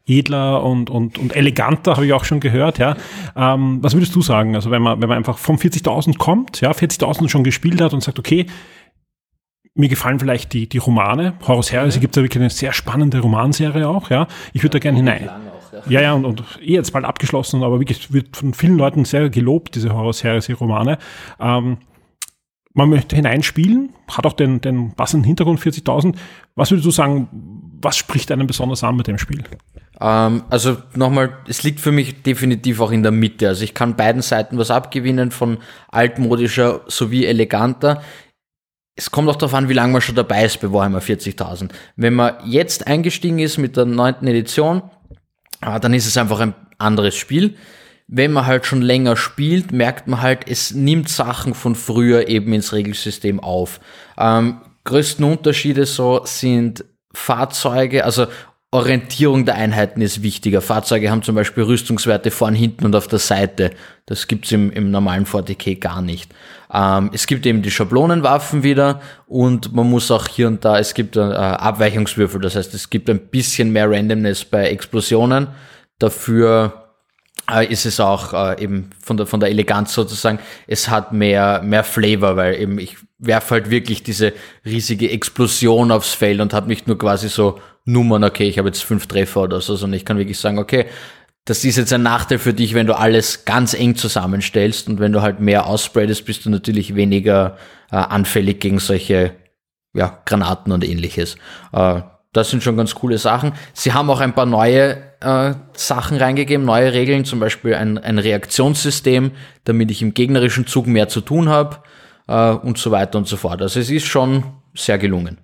[0.05, 2.77] edler und, und, und eleganter, habe ich auch schon gehört.
[2.77, 2.95] Ja.
[3.35, 4.55] Ähm, was würdest du sagen?
[4.55, 8.01] Also wenn man, wenn man einfach vom 40.000 kommt, ja, 40.000 schon gespielt hat und
[8.01, 8.45] sagt, okay,
[9.79, 11.33] mir gefallen vielleicht die, die Romane.
[11.47, 12.01] Horus Heresy mhm.
[12.01, 14.09] gibt es ja wirklich eine sehr spannende Romanserie auch.
[14.09, 14.27] Ja.
[14.53, 15.29] Ich würde da gerne hinein.
[15.29, 15.81] Auch, ja.
[15.89, 19.29] ja, ja, und, und eh jetzt bald abgeschlossen, aber wirklich wird von vielen Leuten sehr
[19.29, 20.97] gelobt, diese Horus Heresy Romane.
[21.39, 21.77] Ähm,
[22.73, 26.15] man möchte hineinspielen, hat auch den, den passenden Hintergrund 40.000.
[26.55, 27.27] Was würdest du sagen,
[27.81, 29.43] was spricht einem besonders an mit dem Spiel?
[29.99, 33.47] Ähm, also nochmal, es liegt für mich definitiv auch in der Mitte.
[33.47, 35.57] Also ich kann beiden Seiten was abgewinnen, von
[35.89, 38.01] altmodischer sowie eleganter.
[38.99, 41.69] Es kommt auch darauf an, wie lange man schon dabei ist bei Warhammer 40.000.
[41.95, 44.81] Wenn man jetzt eingestiegen ist mit der neunten Edition,
[45.61, 47.55] äh, dann ist es einfach ein anderes Spiel.
[48.11, 52.51] wenn man halt schon länger spielt, merkt man halt, es nimmt Sachen von früher eben
[52.53, 53.79] ins Regelsystem auf.
[54.17, 56.83] Ähm, größten Unterschiede so sind
[57.13, 58.25] Fahrzeuge, also
[58.71, 60.61] Orientierung der Einheiten ist wichtiger.
[60.61, 63.71] Fahrzeuge haben zum Beispiel Rüstungswerte vorn, hinten und auf der Seite.
[64.05, 66.31] Das gibt's im, im normalen 40k gar nicht.
[66.71, 70.93] Ähm, es gibt eben die Schablonenwaffen wieder und man muss auch hier und da, es
[70.93, 72.41] gibt äh, Abweichungswürfel.
[72.41, 75.47] Das heißt, es gibt ein bisschen mehr Randomness bei Explosionen.
[75.97, 76.91] Dafür
[77.51, 81.63] äh, ist es auch äh, eben von der, von der Eleganz sozusagen, es hat mehr,
[81.63, 86.67] mehr Flavor, weil eben ich werfe halt wirklich diese riesige Explosion aufs Feld und habe
[86.67, 87.59] nicht nur quasi so
[87.91, 90.85] Nummern, okay, ich habe jetzt fünf Treffer oder so, sondern ich kann wirklich sagen, okay,
[91.45, 95.11] das ist jetzt ein Nachteil für dich, wenn du alles ganz eng zusammenstellst und wenn
[95.11, 97.57] du halt mehr ausspreadest, bist du natürlich weniger
[97.91, 99.31] äh, anfällig gegen solche
[99.93, 101.35] ja, Granaten und ähnliches.
[101.73, 102.01] Äh,
[102.33, 103.53] das sind schon ganz coole Sachen.
[103.73, 108.19] Sie haben auch ein paar neue äh, Sachen reingegeben, neue Regeln, zum Beispiel ein, ein
[108.19, 109.31] Reaktionssystem,
[109.63, 111.77] damit ich im gegnerischen Zug mehr zu tun habe
[112.27, 113.61] äh, und so weiter und so fort.
[113.63, 114.43] Also es ist schon
[114.75, 115.39] sehr gelungen.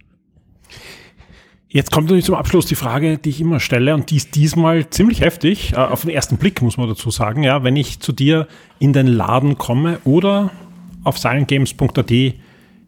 [1.76, 4.90] Jetzt kommt natürlich zum Abschluss die Frage, die ich immer stelle, und die ist diesmal
[4.92, 8.14] ziemlich heftig, äh, auf den ersten Blick muss man dazu sagen, ja, wenn ich zu
[8.14, 8.48] dir
[8.80, 10.52] in den Laden komme oder
[11.04, 12.14] auf silentgames.at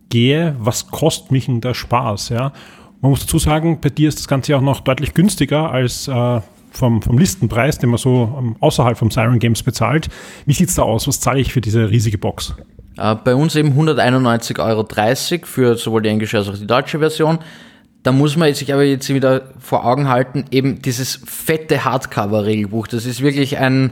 [0.07, 2.53] gehe, was kostet mich denn der Spaß, ja?
[3.01, 6.39] Man muss dazu sagen, bei dir ist das Ganze auch noch deutlich günstiger als äh,
[6.71, 10.07] vom, vom Listenpreis, den man so ähm, außerhalb vom Siren Games bezahlt.
[10.45, 11.09] Wie sieht's da aus?
[11.09, 12.55] Was zahle ich für diese riesige Box?
[12.97, 17.39] Äh, bei uns eben 191,30 Euro für sowohl die englische als auch die deutsche Version.
[18.03, 23.05] Da muss man sich aber jetzt wieder vor Augen halten, eben dieses fette Hardcover-Regelbuch, das
[23.05, 23.91] ist wirklich ein,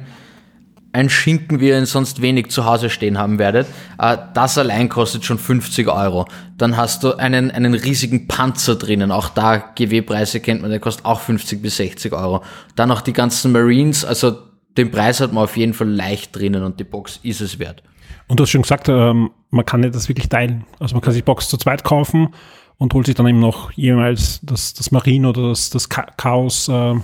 [0.93, 3.67] ein Schinken, wie ihr ihn sonst wenig zu Hause stehen haben werdet.
[3.99, 6.25] Äh, das allein kostet schon 50 Euro.
[6.57, 9.11] Dann hast du einen, einen riesigen Panzer drinnen.
[9.11, 12.41] Auch da GW-Preise kennt man, der kostet auch 50 bis 60 Euro.
[12.75, 14.37] Dann noch die ganzen Marines, also
[14.77, 17.83] den Preis hat man auf jeden Fall leicht drinnen und die Box ist es wert.
[18.27, 20.65] Und du hast schon gesagt, ähm, man kann das wirklich teilen.
[20.79, 22.29] Also man kann sich Box zu zweit kaufen
[22.77, 26.95] und holt sich dann eben noch jemals das, das Marine oder das, das Chaos äh,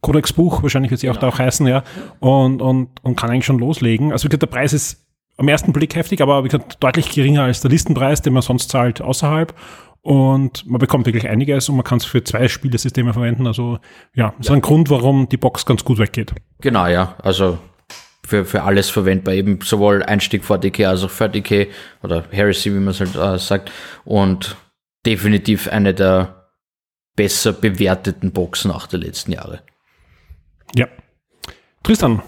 [0.00, 1.28] Codex Buch, wahrscheinlich wird sie auch genau.
[1.30, 1.82] da auch heißen, ja,
[2.20, 4.12] und, und, und kann eigentlich schon loslegen.
[4.12, 5.04] Also wie gesagt, der Preis ist
[5.36, 8.70] am ersten Blick heftig, aber wie gesagt, deutlich geringer als der Listenpreis, den man sonst
[8.70, 9.54] zahlt außerhalb.
[10.02, 13.46] Und man bekommt wirklich einiges und man kann es für zwei Spielesysteme verwenden.
[13.46, 13.78] Also
[14.14, 14.54] ja, ist ja.
[14.54, 16.32] ein Grund, warum die Box ganz gut weggeht.
[16.60, 17.16] Genau, ja.
[17.22, 17.58] Also
[18.26, 21.68] für, für alles verwendbar, eben sowohl Einstieg 40k als auch 30k
[22.02, 23.70] oder Heresy, wie man es halt äh, sagt.
[24.04, 24.56] Und
[25.06, 26.50] definitiv eine der
[27.16, 29.60] besser bewerteten Boxen auch der letzten Jahre.
[30.74, 30.86] Ja.
[31.82, 32.22] Tristan,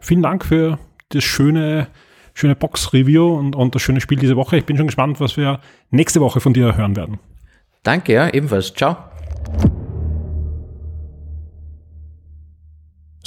[0.00, 0.78] vielen Dank für
[1.10, 1.88] das schöne,
[2.34, 4.56] schöne Box-Review und, und das schöne Spiel diese Woche.
[4.56, 7.18] Ich bin schon gespannt, was wir nächste Woche von dir hören werden.
[7.82, 8.72] Danke, ja, ebenfalls.
[8.72, 8.96] Ciao.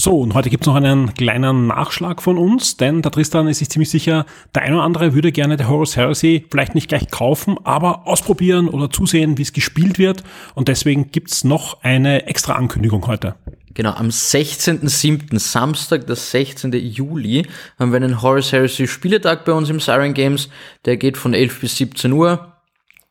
[0.05, 3.71] So, und heute gibt's noch einen kleinen Nachschlag von uns, denn der Tristan ist sich
[3.71, 7.57] ziemlich sicher, der eine oder andere würde gerne der Horus Heresy vielleicht nicht gleich kaufen,
[7.63, 10.23] aber ausprobieren oder zusehen, wie es gespielt wird.
[10.53, 13.33] Und deswegen gibt's noch eine extra Ankündigung heute.
[13.73, 16.71] Genau, am 16.07., Samstag, das 16.
[16.73, 17.47] Juli,
[17.79, 20.49] haben wir einen Horus Heresy Spieletag bei uns im Siren Games.
[20.85, 22.54] Der geht von 11 bis 17 Uhr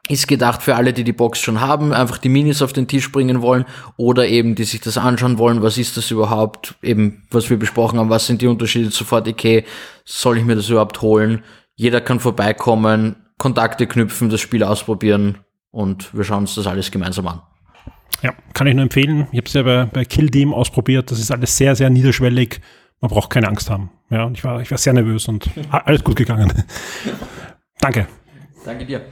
[0.09, 3.11] ist gedacht für alle, die die Box schon haben, einfach die Minis auf den Tisch
[3.11, 3.65] bringen wollen
[3.97, 7.99] oder eben die sich das anschauen wollen, was ist das überhaupt, eben was wir besprochen
[7.99, 9.65] haben, was sind die Unterschiede zu 40k,
[10.05, 11.43] soll ich mir das überhaupt holen?
[11.75, 15.39] Jeder kann vorbeikommen, Kontakte knüpfen, das Spiel ausprobieren
[15.71, 17.41] und wir schauen uns das alles gemeinsam an.
[18.23, 19.27] Ja, kann ich nur empfehlen.
[19.33, 21.11] Ich habe es ja bei, bei Kill ausprobiert.
[21.11, 22.61] Das ist alles sehr, sehr niederschwellig.
[23.01, 23.91] Man braucht keine Angst haben.
[24.09, 26.53] Ja, ich war, ich war sehr nervös und alles gut gegangen.
[27.81, 28.07] Danke.
[28.65, 29.03] Danke dir.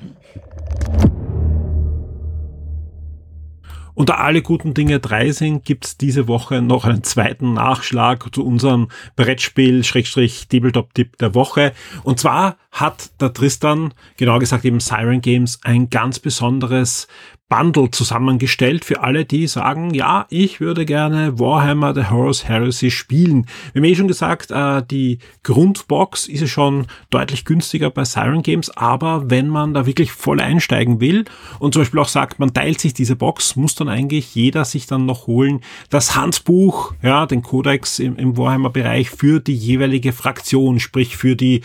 [4.12, 8.88] Da alle guten Dinge drei sind, gibt's diese Woche noch einen zweiten Nachschlag zu unserem
[9.17, 11.73] Brettspiel-Tabletop-Tipp der Woche.
[12.03, 17.09] Und zwar hat der Tristan, genau gesagt eben Siren Games, ein ganz besonderes
[17.53, 23.47] Bundle zusammengestellt für alle, die sagen, ja, ich würde gerne Warhammer The Horus Heresy spielen.
[23.75, 28.43] Wir haben eh schon gesagt, äh, die Grundbox ist ja schon deutlich günstiger bei Siren
[28.43, 31.27] Games, aber wenn man da wirklich voll einsteigen will
[31.59, 34.87] und zum Beispiel auch sagt, man teilt sich diese Box, muss dann eigentlich jeder sich
[34.87, 35.61] dann noch holen
[35.91, 41.61] das Handbuch, ja, den Codex im, im Warhammer-Bereich für die jeweilige Fraktion, sprich für die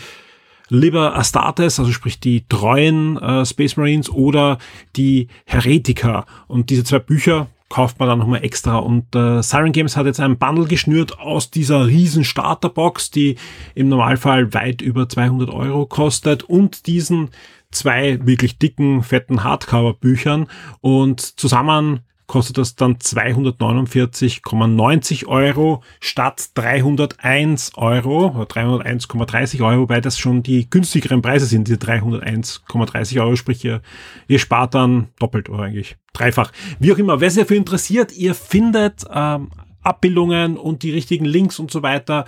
[0.68, 4.58] Liber Astartes, also sprich die treuen äh, Space Marines oder
[4.96, 6.26] die Heretiker.
[6.46, 8.78] Und diese zwei Bücher kauft man dann nochmal extra.
[8.78, 13.36] Und äh, Siren Games hat jetzt einen Bundle geschnürt aus dieser riesen Starterbox, die
[13.74, 17.30] im Normalfall weit über 200 Euro kostet und diesen
[17.70, 20.46] zwei wirklich dicken, fetten Hardcover-Büchern.
[20.80, 30.16] Und zusammen kostet das dann 249,90 Euro statt 301 Euro oder 301,30 Euro, wobei das
[30.18, 33.80] schon die günstigeren Preise sind, diese 301,30 Euro, sprich ihr,
[34.28, 36.52] ihr spart dann doppelt oder eigentlich dreifach.
[36.78, 39.48] Wie auch immer, wer sich dafür interessiert, ihr findet ähm,
[39.82, 42.26] Abbildungen und die richtigen Links und so weiter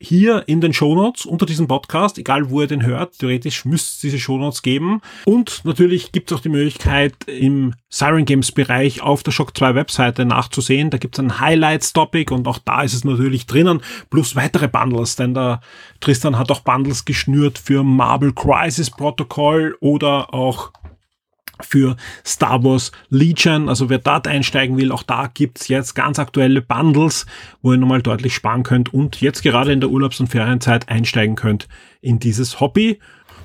[0.00, 3.98] hier in den Shownotes unter diesem Podcast, egal wo ihr den hört, theoretisch müsste es
[4.00, 5.02] diese Shownotes geben.
[5.26, 9.74] Und natürlich gibt es auch die Möglichkeit, im Siren Games Bereich auf der Shock 2
[9.74, 10.88] Webseite nachzusehen.
[10.88, 15.16] Da gibt es ein Highlights-Topic und auch da ist es natürlich drinnen, plus weitere Bundles,
[15.16, 15.60] denn der
[16.00, 20.72] Tristan hat auch Bundles geschnürt für Marble Crisis Protocol oder auch
[21.64, 23.68] für Star Wars Legion.
[23.68, 27.26] Also wer dort einsteigen will, auch da gibt's jetzt ganz aktuelle Bundles,
[27.62, 31.36] wo ihr nochmal deutlich sparen könnt und jetzt gerade in der Urlaubs- und Ferienzeit einsteigen
[31.36, 31.68] könnt
[32.00, 32.98] in dieses Hobby.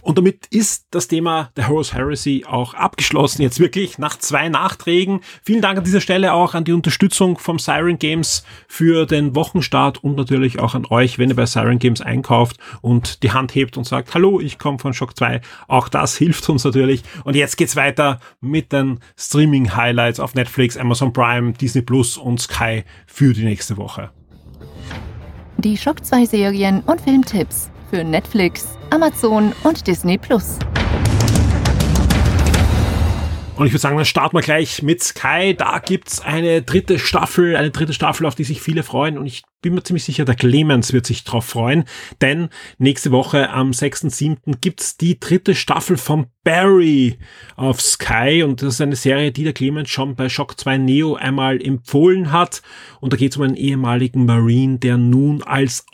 [0.05, 3.41] Und damit ist das Thema der Horus Heresy auch abgeschlossen.
[3.41, 5.21] Jetzt wirklich nach zwei Nachträgen.
[5.41, 10.03] Vielen Dank an dieser Stelle auch an die Unterstützung vom Siren Games für den Wochenstart
[10.03, 13.77] und natürlich auch an euch, wenn ihr bei Siren Games einkauft und die Hand hebt
[13.77, 15.41] und sagt, hallo, ich komme von Shock 2.
[15.67, 17.01] Auch das hilft uns natürlich.
[17.23, 22.39] Und jetzt geht's weiter mit den Streaming Highlights auf Netflix, Amazon Prime, Disney Plus und
[22.39, 24.11] Sky für die nächste Woche.
[25.57, 30.59] Die Shock 2 Serien und Filmtipps für Netflix, Amazon und Disney Plus.
[33.57, 35.55] Und ich würde sagen, dann starten wir gleich mit Sky.
[35.57, 39.17] Da gibt's eine dritte Staffel, eine dritte Staffel, auf die sich viele freuen.
[39.17, 41.85] Und ich bin mir ziemlich sicher, der Clemens wird sich drauf freuen.
[42.19, 44.57] Denn nächste Woche am 6.7.
[44.59, 47.17] gibt's die dritte Staffel von Barry
[47.55, 48.43] auf Sky.
[48.43, 52.33] Und das ist eine Serie, die der Clemens schon bei Shock 2 Neo einmal empfohlen
[52.33, 52.61] hat.
[52.99, 55.85] Und da geht's um einen ehemaligen Marine, der nun als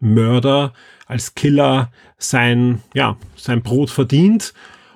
[0.00, 0.72] Auftragsmörder,
[1.06, 4.54] als Killer sein, ja, sein Brot verdient.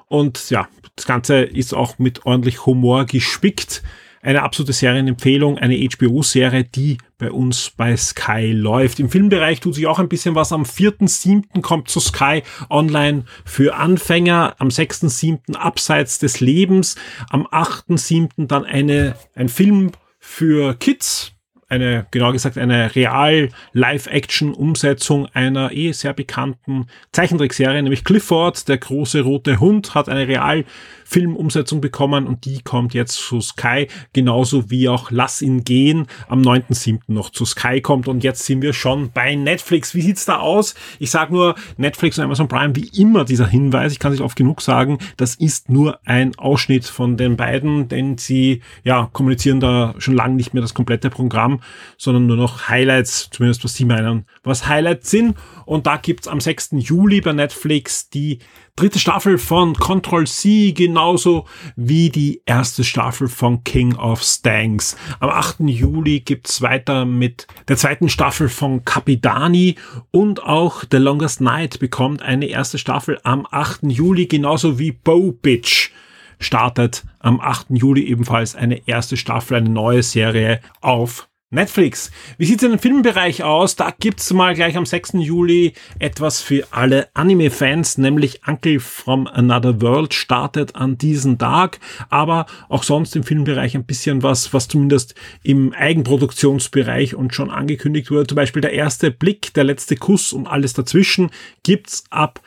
[0.09, 3.83] Und ja, das Ganze ist auch mit ordentlich Humor gespickt.
[4.25, 9.01] Eine absolute Serienempfehlung, eine HBO-Serie, die bei uns bei Sky läuft.
[9.01, 10.53] Im Filmbereich tut sich auch ein bisschen was.
[10.53, 11.61] Am 4.7.
[11.61, 14.55] kommt zu Sky online für Anfänger.
[14.59, 15.57] Am 6.7.
[15.57, 16.95] Abseits des Lebens.
[17.31, 18.47] Am 8.7.
[18.47, 21.33] dann eine, ein Film für Kids,
[21.73, 29.23] eine, genau gesagt, eine real Live-Action-Umsetzung einer eh sehr bekannten Zeichentrickserie, nämlich Clifford, der große
[29.23, 30.65] rote Hund, hat eine real
[31.05, 36.41] Filmumsetzung bekommen und die kommt jetzt zu Sky, genauso wie auch Lass ihn gehen am
[36.43, 37.01] 9.7.
[37.09, 39.95] noch zu Sky kommt und jetzt sind wir schon bei Netflix.
[39.95, 40.75] Wie sieht's da aus?
[40.99, 44.37] Ich sage nur Netflix und Amazon Prime, wie immer dieser Hinweis, ich kann es oft
[44.37, 49.95] genug sagen, das ist nur ein Ausschnitt von den beiden, denn sie ja kommunizieren da
[49.99, 51.61] schon lange nicht mehr das komplette Programm,
[51.97, 56.41] sondern nur noch Highlights, zumindest was sie meinen, was Highlights sind und da gibt's am
[56.41, 56.71] 6.
[56.79, 58.39] Juli bei Netflix die
[58.77, 61.47] dritte Staffel von Control C, genauso
[61.77, 64.97] wie die erste Staffel von King of Stanks.
[65.21, 65.61] Am 8.
[65.61, 69.77] Juli gibt's weiter mit der zweiten Staffel von Capidani
[70.11, 73.81] und auch The Longest Night bekommt eine erste Staffel am 8.
[73.85, 75.91] Juli, genauso wie Bow Bitch
[76.39, 77.69] startet am 8.
[77.71, 82.11] Juli ebenfalls eine erste Staffel, eine neue Serie auf Netflix.
[82.39, 83.77] Wie sieht's in dem Filmbereich aus?
[83.77, 85.13] Da gibt's mal gleich am 6.
[85.19, 92.47] Juli etwas für alle Anime-Fans, nämlich Uncle from Another World startet an diesem Tag, aber
[92.71, 98.29] auch sonst im Filmbereich ein bisschen was, was zumindest im Eigenproduktionsbereich und schon angekündigt wurde.
[98.29, 101.31] Zum Beispiel der erste Blick, der letzte Kuss und alles dazwischen
[101.63, 102.41] gibt's ab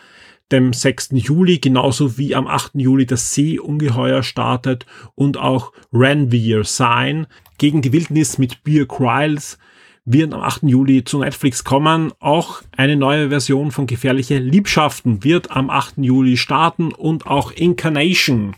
[0.51, 1.09] dem 6.
[1.13, 2.73] Juli, genauso wie am 8.
[2.75, 7.27] Juli das Seeungeheuer startet und auch Ranveer Sign
[7.57, 9.57] gegen die Wildnis mit Beer Cryles
[10.05, 10.63] wird am 8.
[10.63, 12.13] Juli zu Netflix kommen.
[12.19, 15.97] Auch eine neue Version von Gefährliche Liebschaften wird am 8.
[15.97, 18.55] Juli starten und auch Incarnation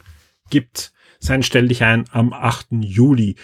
[0.50, 2.68] gibt sein Stell dich ein am 8.
[2.72, 3.36] Juli.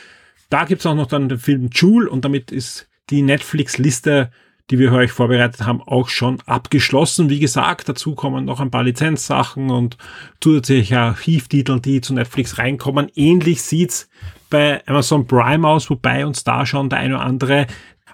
[0.50, 4.32] Da gibt's auch noch dann den Film Jewel und damit ist die Netflix-Liste
[4.70, 7.30] die wir euch vorbereitet haben, auch schon abgeschlossen.
[7.30, 9.98] Wie gesagt, dazu kommen noch ein paar Lizenzsachen und
[10.40, 13.12] zusätzliche Archivtitel, die zu Netflix reinkommen.
[13.16, 14.10] Ähnlich sieht's
[14.50, 17.68] bei Amazon Prime aus, wobei uns da schon der eine oder andere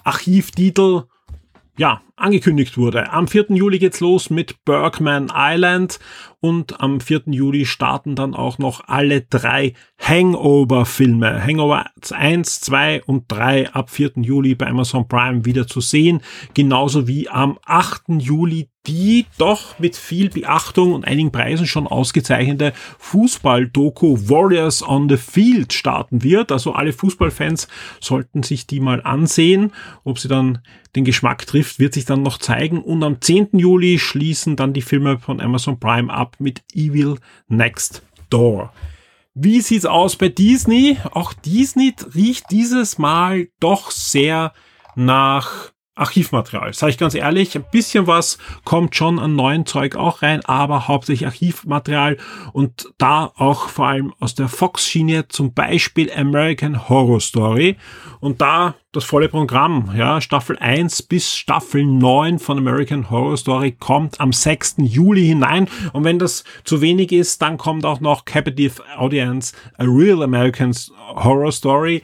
[0.03, 1.03] Archivtitel
[1.79, 3.13] ja, angekündigt wurde.
[3.13, 3.45] Am 4.
[3.51, 5.97] Juli geht's los mit Bergman Island
[6.41, 7.21] und am 4.
[7.27, 11.41] Juli starten dann auch noch alle drei Hangover-Filme.
[11.41, 14.11] Hangover 1, 2 und 3 ab 4.
[14.17, 16.19] Juli bei Amazon Prime wieder zu sehen.
[16.53, 18.03] Genauso wie am 8.
[18.09, 25.17] Juli die doch mit viel Beachtung und einigen Preisen schon ausgezeichnete Fußball-Doku Warriors on the
[25.17, 26.51] Field starten wird.
[26.51, 27.67] Also alle Fußballfans
[27.99, 29.73] sollten sich die mal ansehen.
[30.03, 30.59] Ob sie dann
[30.95, 32.81] den Geschmack trifft, wird sich dann noch zeigen.
[32.81, 33.49] Und am 10.
[33.53, 38.01] Juli schließen dann die Filme von Amazon Prime ab mit Evil Next
[38.31, 38.73] Door.
[39.35, 40.97] Wie sieht's aus bei Disney?
[41.11, 44.51] Auch Disney riecht dieses Mal doch sehr
[44.95, 46.73] nach Archivmaterial.
[46.73, 50.87] Sag ich ganz ehrlich, ein bisschen was kommt schon an neuen Zeug auch rein, aber
[50.87, 52.17] hauptsächlich Archivmaterial
[52.53, 57.75] und da auch vor allem aus der Fox-Schiene, zum Beispiel American Horror Story
[58.19, 63.75] und da das volle Programm, ja, Staffel 1 bis Staffel 9 von American Horror Story
[63.79, 64.77] kommt am 6.
[64.79, 69.83] Juli hinein und wenn das zu wenig ist, dann kommt auch noch Captive Audience, A
[69.83, 70.73] Real American
[71.15, 72.01] Horror Story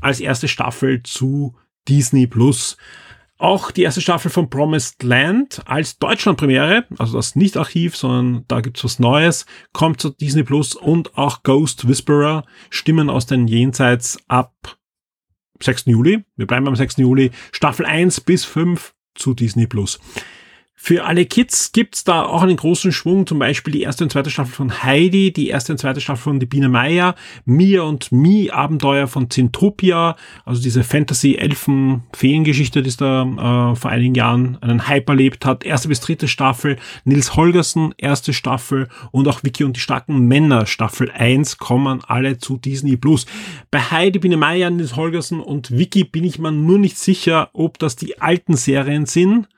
[0.00, 1.54] als erste Staffel zu
[1.88, 2.76] Disney Plus.
[3.38, 8.60] Auch die erste Staffel von Promised Land als Deutschlandpremiere, also das nicht Archiv, sondern da
[8.60, 14.18] gibt's was Neues, kommt zu Disney Plus und auch Ghost Whisperer, Stimmen aus den Jenseits
[14.26, 14.76] ab
[15.62, 15.86] 6.
[15.86, 16.24] Juli.
[16.36, 16.96] Wir bleiben am 6.
[16.96, 17.30] Juli.
[17.52, 20.00] Staffel 1 bis 5 zu Disney Plus.
[20.80, 24.30] Für alle Kids gibt's da auch einen großen Schwung, zum Beispiel die erste und zweite
[24.30, 28.48] Staffel von Heidi, die erste und zweite Staffel von Die Biene Meier, Mia und Mi
[28.50, 30.14] Abenteuer von Zintopia,
[30.44, 35.64] also diese Fantasy-Elfen-Feengeschichte, die es da äh, vor einigen Jahren einen Hype erlebt hat.
[35.64, 40.64] Erste bis dritte Staffel, Nils Holgersen, erste Staffel und auch Vicky und die starken Männer,
[40.66, 43.26] Staffel 1, kommen alle zu Disney Plus.
[43.72, 47.80] Bei Heidi, Biene Meier, Nils Holgersen und Vicky bin ich mir nur nicht sicher, ob
[47.80, 49.48] das die alten Serien sind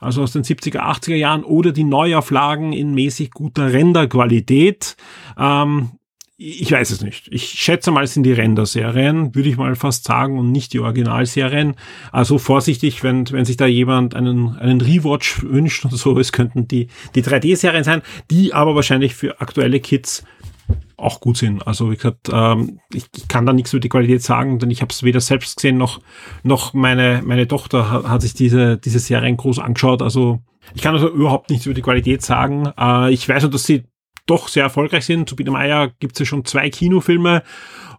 [0.00, 4.96] also aus den 70er, 80er Jahren oder die Neuauflagen in mäßig guter Renderqualität.
[5.38, 5.90] Ähm,
[6.42, 7.28] ich weiß es nicht.
[7.30, 10.80] Ich schätze mal, es sind die Render-Serien, würde ich mal fast sagen, und nicht die
[10.80, 11.74] Originalserien.
[12.12, 16.66] Also vorsichtig, wenn, wenn sich da jemand einen, einen Rewatch wünscht und so, es könnten
[16.66, 20.24] die, die 3D-Serien sein, die aber wahrscheinlich für aktuelle Kids
[20.96, 21.66] auch gut sind.
[21.66, 24.82] Also wie gesagt, ähm, ich, ich kann da nichts über die Qualität sagen, denn ich
[24.82, 26.00] habe es weder selbst gesehen noch
[26.42, 30.02] noch meine meine Tochter hat, hat sich diese diese Serien groß angeschaut.
[30.02, 30.40] Also
[30.74, 32.70] ich kann also überhaupt nichts über die Qualität sagen.
[32.78, 33.84] Äh, ich weiß nur, dass sie
[34.26, 35.28] doch sehr erfolgreich sind.
[35.28, 37.42] Zu Biene Meier gibt es ja schon zwei Kinofilme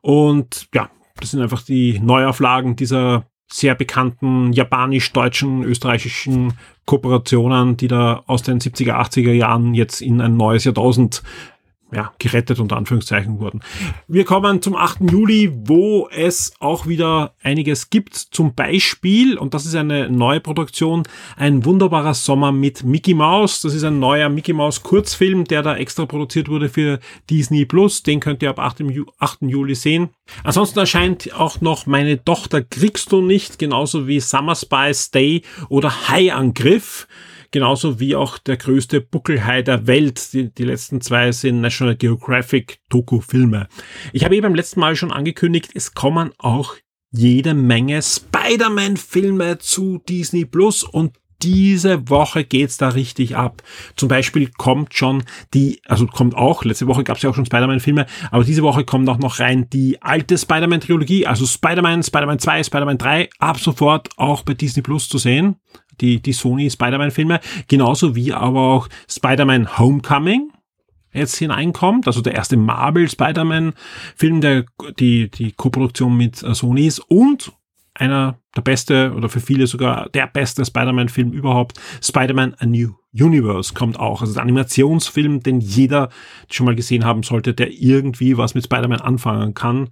[0.02, 6.54] und ja, das sind einfach die Neuauflagen dieser sehr bekannten japanisch-deutschen, österreichischen
[6.86, 11.22] Kooperationen, die da aus den 70er, 80er Jahren jetzt in ein neues Jahrtausend
[11.94, 13.62] ja, gerettet unter Anführungszeichen wurden.
[14.08, 15.12] Wir kommen zum 8.
[15.12, 18.16] Juli, wo es auch wieder einiges gibt.
[18.16, 21.04] Zum Beispiel, und das ist eine neue Produktion,
[21.36, 23.62] ein wunderbarer Sommer mit Mickey Mouse.
[23.62, 28.04] Das ist ein neuer Mickey Mouse Kurzfilm, der da extra produziert wurde für Disney Plus.
[28.04, 28.84] Den könnt ihr ab 8.
[29.42, 30.10] Juli sehen.
[30.44, 36.08] Ansonsten erscheint auch noch Meine Tochter kriegst du nicht, genauso wie Summer Spy Stay oder
[36.08, 37.08] High-Angriff
[37.52, 40.34] genauso wie auch der größte Buckelhai der Welt.
[40.34, 43.68] Die, die letzten zwei sind National Geographic Doku-Filme.
[44.14, 46.76] Ich habe eben beim letzten Mal schon angekündigt, es kommen auch
[47.12, 53.64] jede Menge Spider-Man-Filme zu Disney Plus und diese Woche geht's da richtig ab.
[53.96, 55.24] Zum Beispiel kommt schon
[55.54, 59.10] die, also kommt auch, letzte Woche gab's ja auch schon Spider-Man-Filme, aber diese Woche kommt
[59.10, 64.44] auch noch rein die alte Spider-Man-Trilogie, also Spider-Man, Spider-Man 2, Spider-Man 3, ab sofort auch
[64.44, 65.58] bei Disney Plus zu sehen
[66.02, 70.52] die, die Sony Spider-Man-Filme, genauso wie aber auch Spider-Man Homecoming
[71.14, 74.66] jetzt hineinkommt, also der erste Marvel Spider-Man-Film, der
[75.00, 77.52] die, die Koproduktion mit äh, Sony ist und
[78.02, 83.74] einer der beste oder für viele sogar der beste Spider-Man-Film überhaupt, Spider-Man A New Universe
[83.74, 84.22] kommt auch.
[84.22, 86.10] Also der Animationsfilm, den jeder
[86.50, 89.90] schon mal gesehen haben sollte, der irgendwie was mit Spider-Man anfangen kann.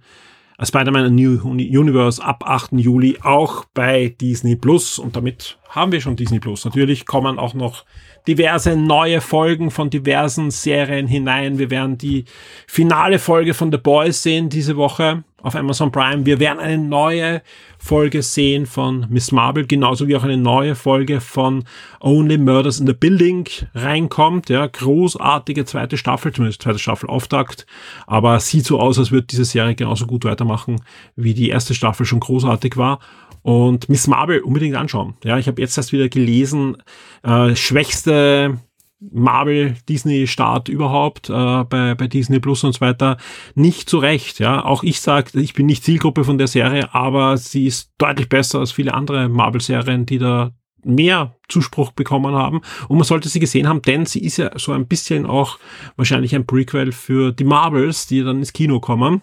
[0.60, 2.72] Spider-Man A New Universe ab 8.
[2.72, 6.64] Juli auch bei Disney Plus und damit haben wir schon Disney Plus.
[6.64, 7.84] Natürlich kommen auch noch
[8.26, 11.58] diverse neue Folgen von diversen Serien hinein.
[11.58, 12.24] Wir werden die
[12.66, 16.26] finale Folge von The Boys sehen diese Woche auf Amazon Prime.
[16.26, 17.42] Wir werden eine neue
[17.78, 21.64] Folge sehen von Miss Marvel, genauso wie auch eine neue Folge von
[22.00, 24.50] Only Murders in the Building reinkommt.
[24.50, 27.66] Ja, großartige zweite Staffel, zumindest zweite Staffel Auftakt.
[28.06, 30.82] Aber sieht so aus, als würde diese Serie genauso gut weitermachen,
[31.16, 33.00] wie die erste Staffel schon großartig war.
[33.42, 35.14] Und Miss Marvel unbedingt anschauen.
[35.24, 36.76] Ja, ich habe jetzt erst wieder gelesen,
[37.22, 38.58] äh, schwächste
[39.00, 43.16] Marvel Disney Start überhaupt äh, bei, bei Disney Plus und so weiter
[43.54, 44.38] nicht zu Recht.
[44.38, 48.28] Ja, auch ich sage, ich bin nicht Zielgruppe von der Serie, aber sie ist deutlich
[48.28, 50.52] besser als viele andere Marvel Serien, die da
[50.84, 52.60] mehr Zuspruch bekommen haben.
[52.88, 55.58] Und man sollte sie gesehen haben, denn sie ist ja so ein bisschen auch
[55.96, 59.22] wahrscheinlich ein Prequel für die Marvels, die dann ins Kino kommen.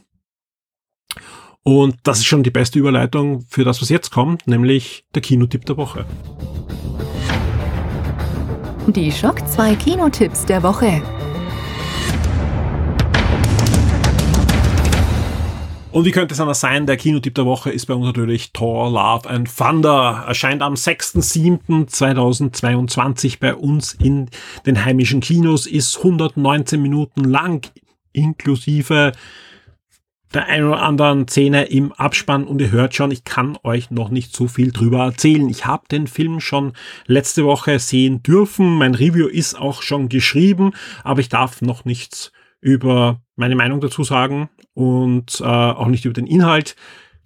[1.68, 5.66] Und das ist schon die beste Überleitung für das, was jetzt kommt, nämlich der Kinotipp
[5.66, 6.06] der Woche.
[8.88, 11.02] Die Schock 2 Kinotipps der Woche.
[15.92, 16.86] Und wie könnte es anders sein?
[16.86, 20.24] Der Kinotipp der Woche ist bei uns natürlich Thor Love and Thunder.
[20.26, 24.30] Erscheint am 6.7.2022 bei uns in
[24.66, 27.70] den heimischen Kinos, ist 119 Minuten lang,
[28.14, 29.12] inklusive
[30.34, 34.10] der ein oder anderen Szene im Abspann und ihr hört schon, ich kann euch noch
[34.10, 35.50] nicht so viel drüber erzählen.
[35.50, 36.74] Ich habe den Film schon
[37.06, 38.76] letzte Woche sehen dürfen.
[38.76, 40.74] Mein Review ist auch schon geschrieben,
[41.04, 46.14] aber ich darf noch nichts über meine Meinung dazu sagen und äh, auch nicht über
[46.14, 46.76] den Inhalt.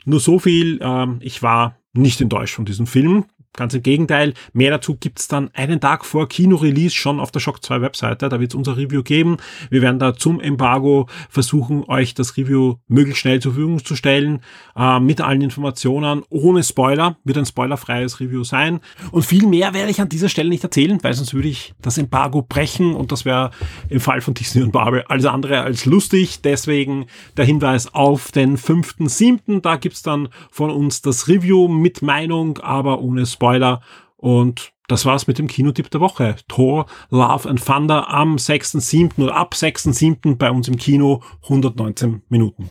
[0.05, 3.25] Nur so viel, äh, ich war nicht enttäuscht von diesem Film.
[3.57, 7.61] Ganz im Gegenteil, mehr dazu gibt's dann einen Tag vor Kino-Release schon auf der Shock
[7.61, 8.29] 2 Webseite.
[8.29, 9.37] Da wird's unser Review geben.
[9.69, 14.39] Wir werden da zum Embargo versuchen, euch das Review möglichst schnell zur Verfügung zu stellen,
[14.77, 17.17] äh, mit allen Informationen, ohne Spoiler.
[17.25, 18.79] Wird ein spoilerfreies Review sein.
[19.11, 21.97] Und viel mehr werde ich an dieser Stelle nicht erzählen, weil sonst würde ich das
[21.97, 23.51] Embargo brechen und das wäre
[23.89, 26.41] im Fall von Disney und Marvel alles andere als lustig.
[26.41, 29.59] Deswegen der Hinweis auf den 5.7.
[29.59, 33.40] Da gibt's dann von uns das Review mit Meinung, aber ohne Spoiler.
[33.41, 33.81] Spoiler.
[34.17, 36.35] Und das war's mit dem Kinotipp der Woche.
[36.47, 39.23] Thor, Love and Thunder am 6.7.
[39.23, 40.35] oder ab 6.7.
[40.35, 42.69] bei uns im Kino 119 Minuten.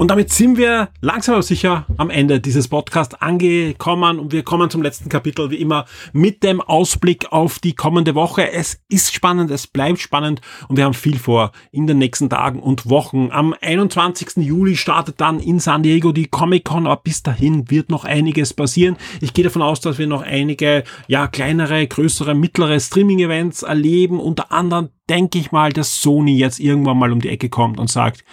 [0.00, 4.70] Und damit sind wir langsam aber sicher am Ende dieses Podcasts angekommen und wir kommen
[4.70, 5.84] zum letzten Kapitel wie immer
[6.14, 8.50] mit dem Ausblick auf die kommende Woche.
[8.50, 12.60] Es ist spannend, es bleibt spannend und wir haben viel vor in den nächsten Tagen
[12.60, 13.28] und Wochen.
[13.30, 14.38] Am 21.
[14.38, 18.54] Juli startet dann in San Diego die Comic Con, aber bis dahin wird noch einiges
[18.54, 18.96] passieren.
[19.20, 24.18] Ich gehe davon aus, dass wir noch einige, ja, kleinere, größere, mittlere Streaming-Events erleben.
[24.18, 27.90] Unter anderem denke ich mal, dass Sony jetzt irgendwann mal um die Ecke kommt und
[27.90, 28.24] sagt,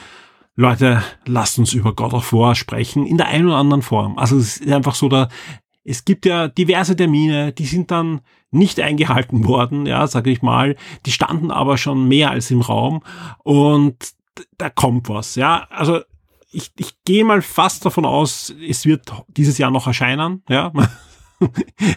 [0.60, 4.18] Leute, lasst uns über God of War sprechen, in der einen oder anderen Form.
[4.18, 5.30] Also es ist einfach so, da,
[5.84, 10.76] es gibt ja diverse Termine, die sind dann nicht eingehalten worden, ja, sage ich mal.
[11.06, 13.04] Die standen aber schon mehr als im Raum
[13.44, 13.98] und
[14.58, 15.68] da kommt was, ja.
[15.70, 16.02] Also
[16.52, 20.74] ich, ich gehe mal fast davon aus, es wird dieses Jahr noch erscheinen, ja.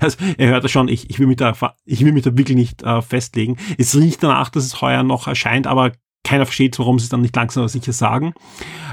[0.02, 1.54] Also, ihr hört das schon, ich, ich will mich da,
[1.86, 3.56] ich will mich da wirklich nicht äh, festlegen.
[3.78, 5.92] Es riecht danach, dass es heuer noch erscheint, aber
[6.24, 8.34] keiner versteht, warum sie es dann nicht langsam aber sicher sagen.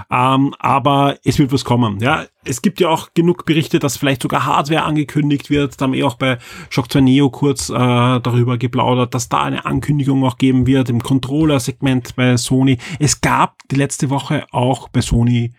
[0.09, 1.99] Ähm, aber es wird was kommen.
[1.99, 5.79] Ja, es gibt ja auch genug Berichte, dass vielleicht sogar Hardware angekündigt wird.
[5.79, 6.37] Da haben wir auch bei
[6.69, 11.03] Shock 2 Neo kurz äh, darüber geplaudert, dass da eine Ankündigung auch geben wird im
[11.03, 12.77] Controller-Segment bei Sony.
[12.99, 15.53] Es gab die letzte Woche auch bei Sony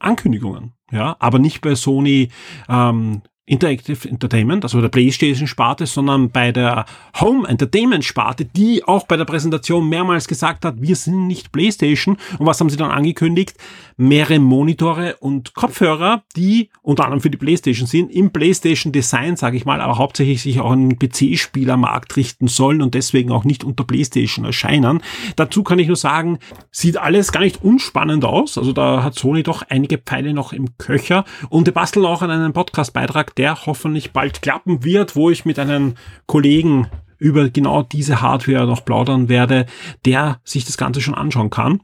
[0.00, 0.72] Ankündigungen.
[0.90, 2.28] Ja, aber nicht bei Sony
[2.68, 3.22] ähm,
[3.52, 6.86] Interactive Entertainment, also der PlayStation-Sparte, sondern bei der
[7.20, 12.16] Home Entertainment-Sparte, die auch bei der Präsentation mehrmals gesagt hat, wir sind nicht PlayStation.
[12.38, 13.58] Und was haben sie dann angekündigt?
[13.98, 19.66] Mehrere Monitore und Kopfhörer, die unter anderem für die PlayStation sind, im PlayStation-Design, sage ich
[19.66, 23.84] mal, aber hauptsächlich sich auch an den PC-Spielermarkt richten sollen und deswegen auch nicht unter
[23.84, 25.02] PlayStation erscheinen.
[25.36, 26.38] Dazu kann ich nur sagen,
[26.70, 28.56] sieht alles gar nicht unspannend aus.
[28.56, 32.30] Also da hat Sony doch einige Pfeile noch im Köcher und wir basteln auch an
[32.30, 36.86] einem Podcast-Beitrag der hoffentlich bald klappen wird, wo ich mit einem Kollegen
[37.18, 39.66] über genau diese Hardware noch plaudern werde,
[40.04, 41.80] der sich das Ganze schon anschauen kann.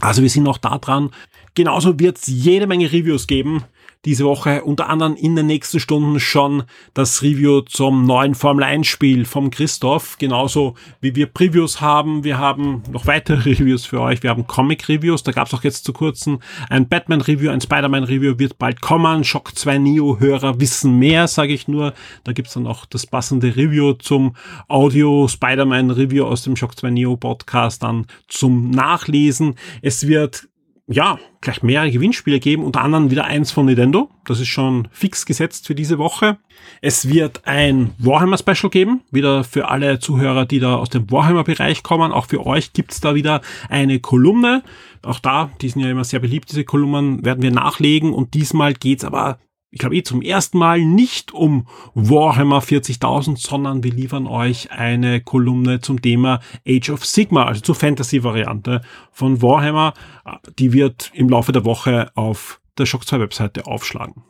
[0.00, 1.12] Also wir sind noch da dran.
[1.54, 3.62] Genauso wird es jede Menge Reviews geben
[4.04, 8.86] diese Woche unter anderem in den nächsten Stunden schon das Review zum neuen Formel 1
[8.86, 12.24] Spiel vom Christoph, genauso wie wir Previews haben.
[12.24, 14.22] Wir haben noch weitere Reviews für euch.
[14.22, 17.60] Wir haben Comic Reviews, da gab es auch jetzt zu kurzem ein Batman Review, ein
[17.60, 19.24] Spider-Man Review wird bald kommen.
[19.24, 21.94] Shock 2 Neo Hörer wissen mehr, sage ich nur.
[22.24, 24.36] Da gibt's dann auch das passende Review zum
[24.68, 29.54] Audio Spider-Man Review aus dem Shock 2 Neo Podcast dann zum Nachlesen.
[29.82, 30.48] Es wird
[30.86, 34.10] ja, gleich mehrere Gewinnspiele geben, unter anderem wieder eins von Nintendo.
[34.26, 36.38] Das ist schon fix gesetzt für diese Woche.
[36.82, 41.44] Es wird ein Warhammer Special geben, wieder für alle Zuhörer, die da aus dem Warhammer
[41.44, 42.12] Bereich kommen.
[42.12, 44.62] Auch für euch gibt's da wieder eine Kolumne.
[45.02, 48.74] Auch da, die sind ja immer sehr beliebt, diese Kolumnen werden wir nachlegen und diesmal
[48.74, 49.38] geht's aber
[49.74, 55.20] ich glaube eh zum ersten Mal nicht um Warhammer 40.000, sondern wir liefern euch eine
[55.20, 59.94] Kolumne zum Thema Age of Sigma, also zur Fantasy-Variante von Warhammer.
[60.60, 64.22] Die wird im Laufe der Woche auf der Shock 2 Webseite aufschlagen.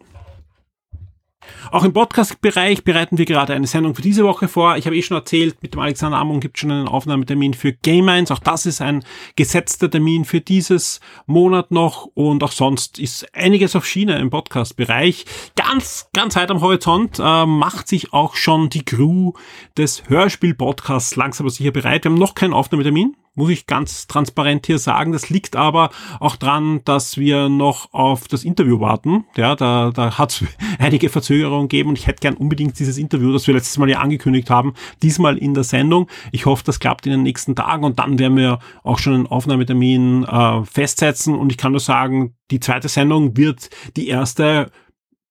[1.71, 4.77] Auch im Podcast-Bereich bereiten wir gerade eine Sendung für diese Woche vor.
[4.77, 7.73] Ich habe eh schon erzählt, mit dem Alexander Amon gibt es schon einen Aufnahmetermin für
[7.73, 8.31] Game 1.
[8.33, 9.05] Auch das ist ein
[9.37, 12.09] gesetzter Termin für dieses Monat noch.
[12.15, 15.25] Und auch sonst ist einiges auf Schiene im Podcast-Bereich.
[15.55, 19.33] Ganz, ganz weit am Horizont äh, macht sich auch schon die Crew
[19.77, 22.05] des Hörspiel-Podcasts langsam aber sicher bereit.
[22.05, 25.13] Wir haben noch keinen Aufnahmetermin muss ich ganz transparent hier sagen.
[25.13, 29.25] Das liegt aber auch dran, dass wir noch auf das Interview warten.
[29.37, 30.45] Ja, da, da hat es
[30.79, 33.99] einige Verzögerungen gegeben und ich hätte gern unbedingt dieses Interview, das wir letztes Mal ja
[33.99, 36.09] angekündigt haben, diesmal in der Sendung.
[36.33, 39.27] Ich hoffe, das klappt in den nächsten Tagen und dann werden wir auch schon einen
[39.27, 44.71] Aufnahmetermin äh, festsetzen und ich kann nur sagen, die zweite Sendung wird die erste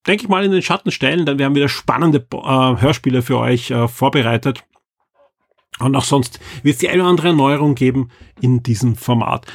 [0.06, 1.26] denke ich mal, in den Schatten stellen.
[1.26, 4.64] Dann werden wieder spannende äh, Hörspiele für euch äh, vorbereitet.
[5.80, 8.10] Und auch sonst wird es die eine oder andere Erneuerung geben
[8.42, 9.48] in diesem Format.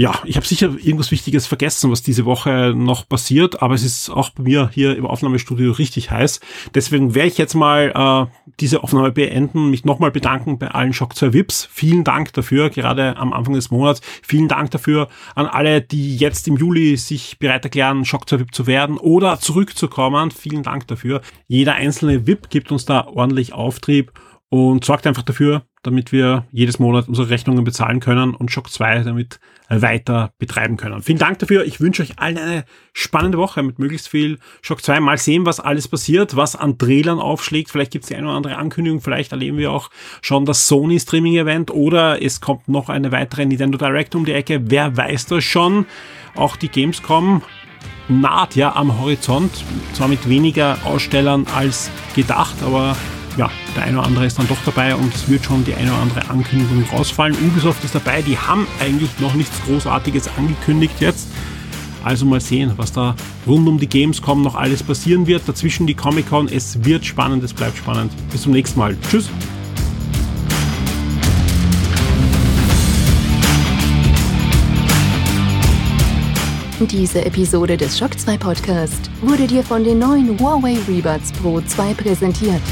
[0.00, 4.10] Ja, ich habe sicher irgendwas Wichtiges vergessen, was diese Woche noch passiert, aber es ist
[4.10, 6.38] auch bei mir hier im Aufnahmestudio richtig heiß.
[6.72, 11.16] Deswegen werde ich jetzt mal äh, diese Aufnahme beenden, mich nochmal bedanken bei allen Shock
[11.16, 11.68] 2 Vips.
[11.72, 14.00] Vielen Dank dafür, gerade am Anfang des Monats.
[14.22, 18.54] Vielen Dank dafür an alle, die jetzt im Juli sich bereit erklären, Shock 2 Vip
[18.54, 20.30] zu werden oder zurückzukommen.
[20.30, 21.22] Vielen Dank dafür.
[21.48, 24.12] Jeder einzelne Vip gibt uns da ordentlich Auftrieb
[24.50, 29.00] und sorgt einfach dafür, damit wir jedes Monat unsere Rechnungen bezahlen können und Shock 2
[29.00, 31.02] damit weiter betreiben können.
[31.02, 31.64] Vielen Dank dafür.
[31.66, 35.00] Ich wünsche euch allen eine spannende Woche mit möglichst viel Shock 2.
[35.00, 37.70] Mal sehen, was alles passiert, was an Trailern aufschlägt.
[37.70, 39.02] Vielleicht gibt es die eine oder andere Ankündigung.
[39.02, 39.90] Vielleicht erleben wir auch
[40.22, 44.32] schon das Sony Streaming Event oder es kommt noch eine weitere Nintendo Direct um die
[44.32, 44.70] Ecke.
[44.70, 45.84] Wer weiß das schon?
[46.34, 47.42] Auch die Gamescom
[48.08, 49.50] naht ja am Horizont.
[49.92, 52.96] Zwar mit weniger Ausstellern als gedacht, aber
[53.38, 55.92] ja, der eine oder andere ist dann doch dabei und es wird schon die eine
[55.92, 57.36] oder andere Ankündigung rausfallen.
[57.46, 61.28] Ubisoft ist dabei, die haben eigentlich noch nichts Großartiges angekündigt jetzt.
[62.04, 63.14] Also mal sehen, was da
[63.46, 65.48] rund um die Gamescom noch alles passieren wird.
[65.48, 66.48] Dazwischen die Comic-Con.
[66.48, 68.12] Es wird spannend, es bleibt spannend.
[68.32, 68.96] Bis zum nächsten Mal.
[69.08, 69.30] Tschüss.
[76.80, 81.94] Diese Episode des Shock 2 Podcast wurde dir von den neuen Huawei Rebuds Pro 2
[81.94, 82.62] präsentiert.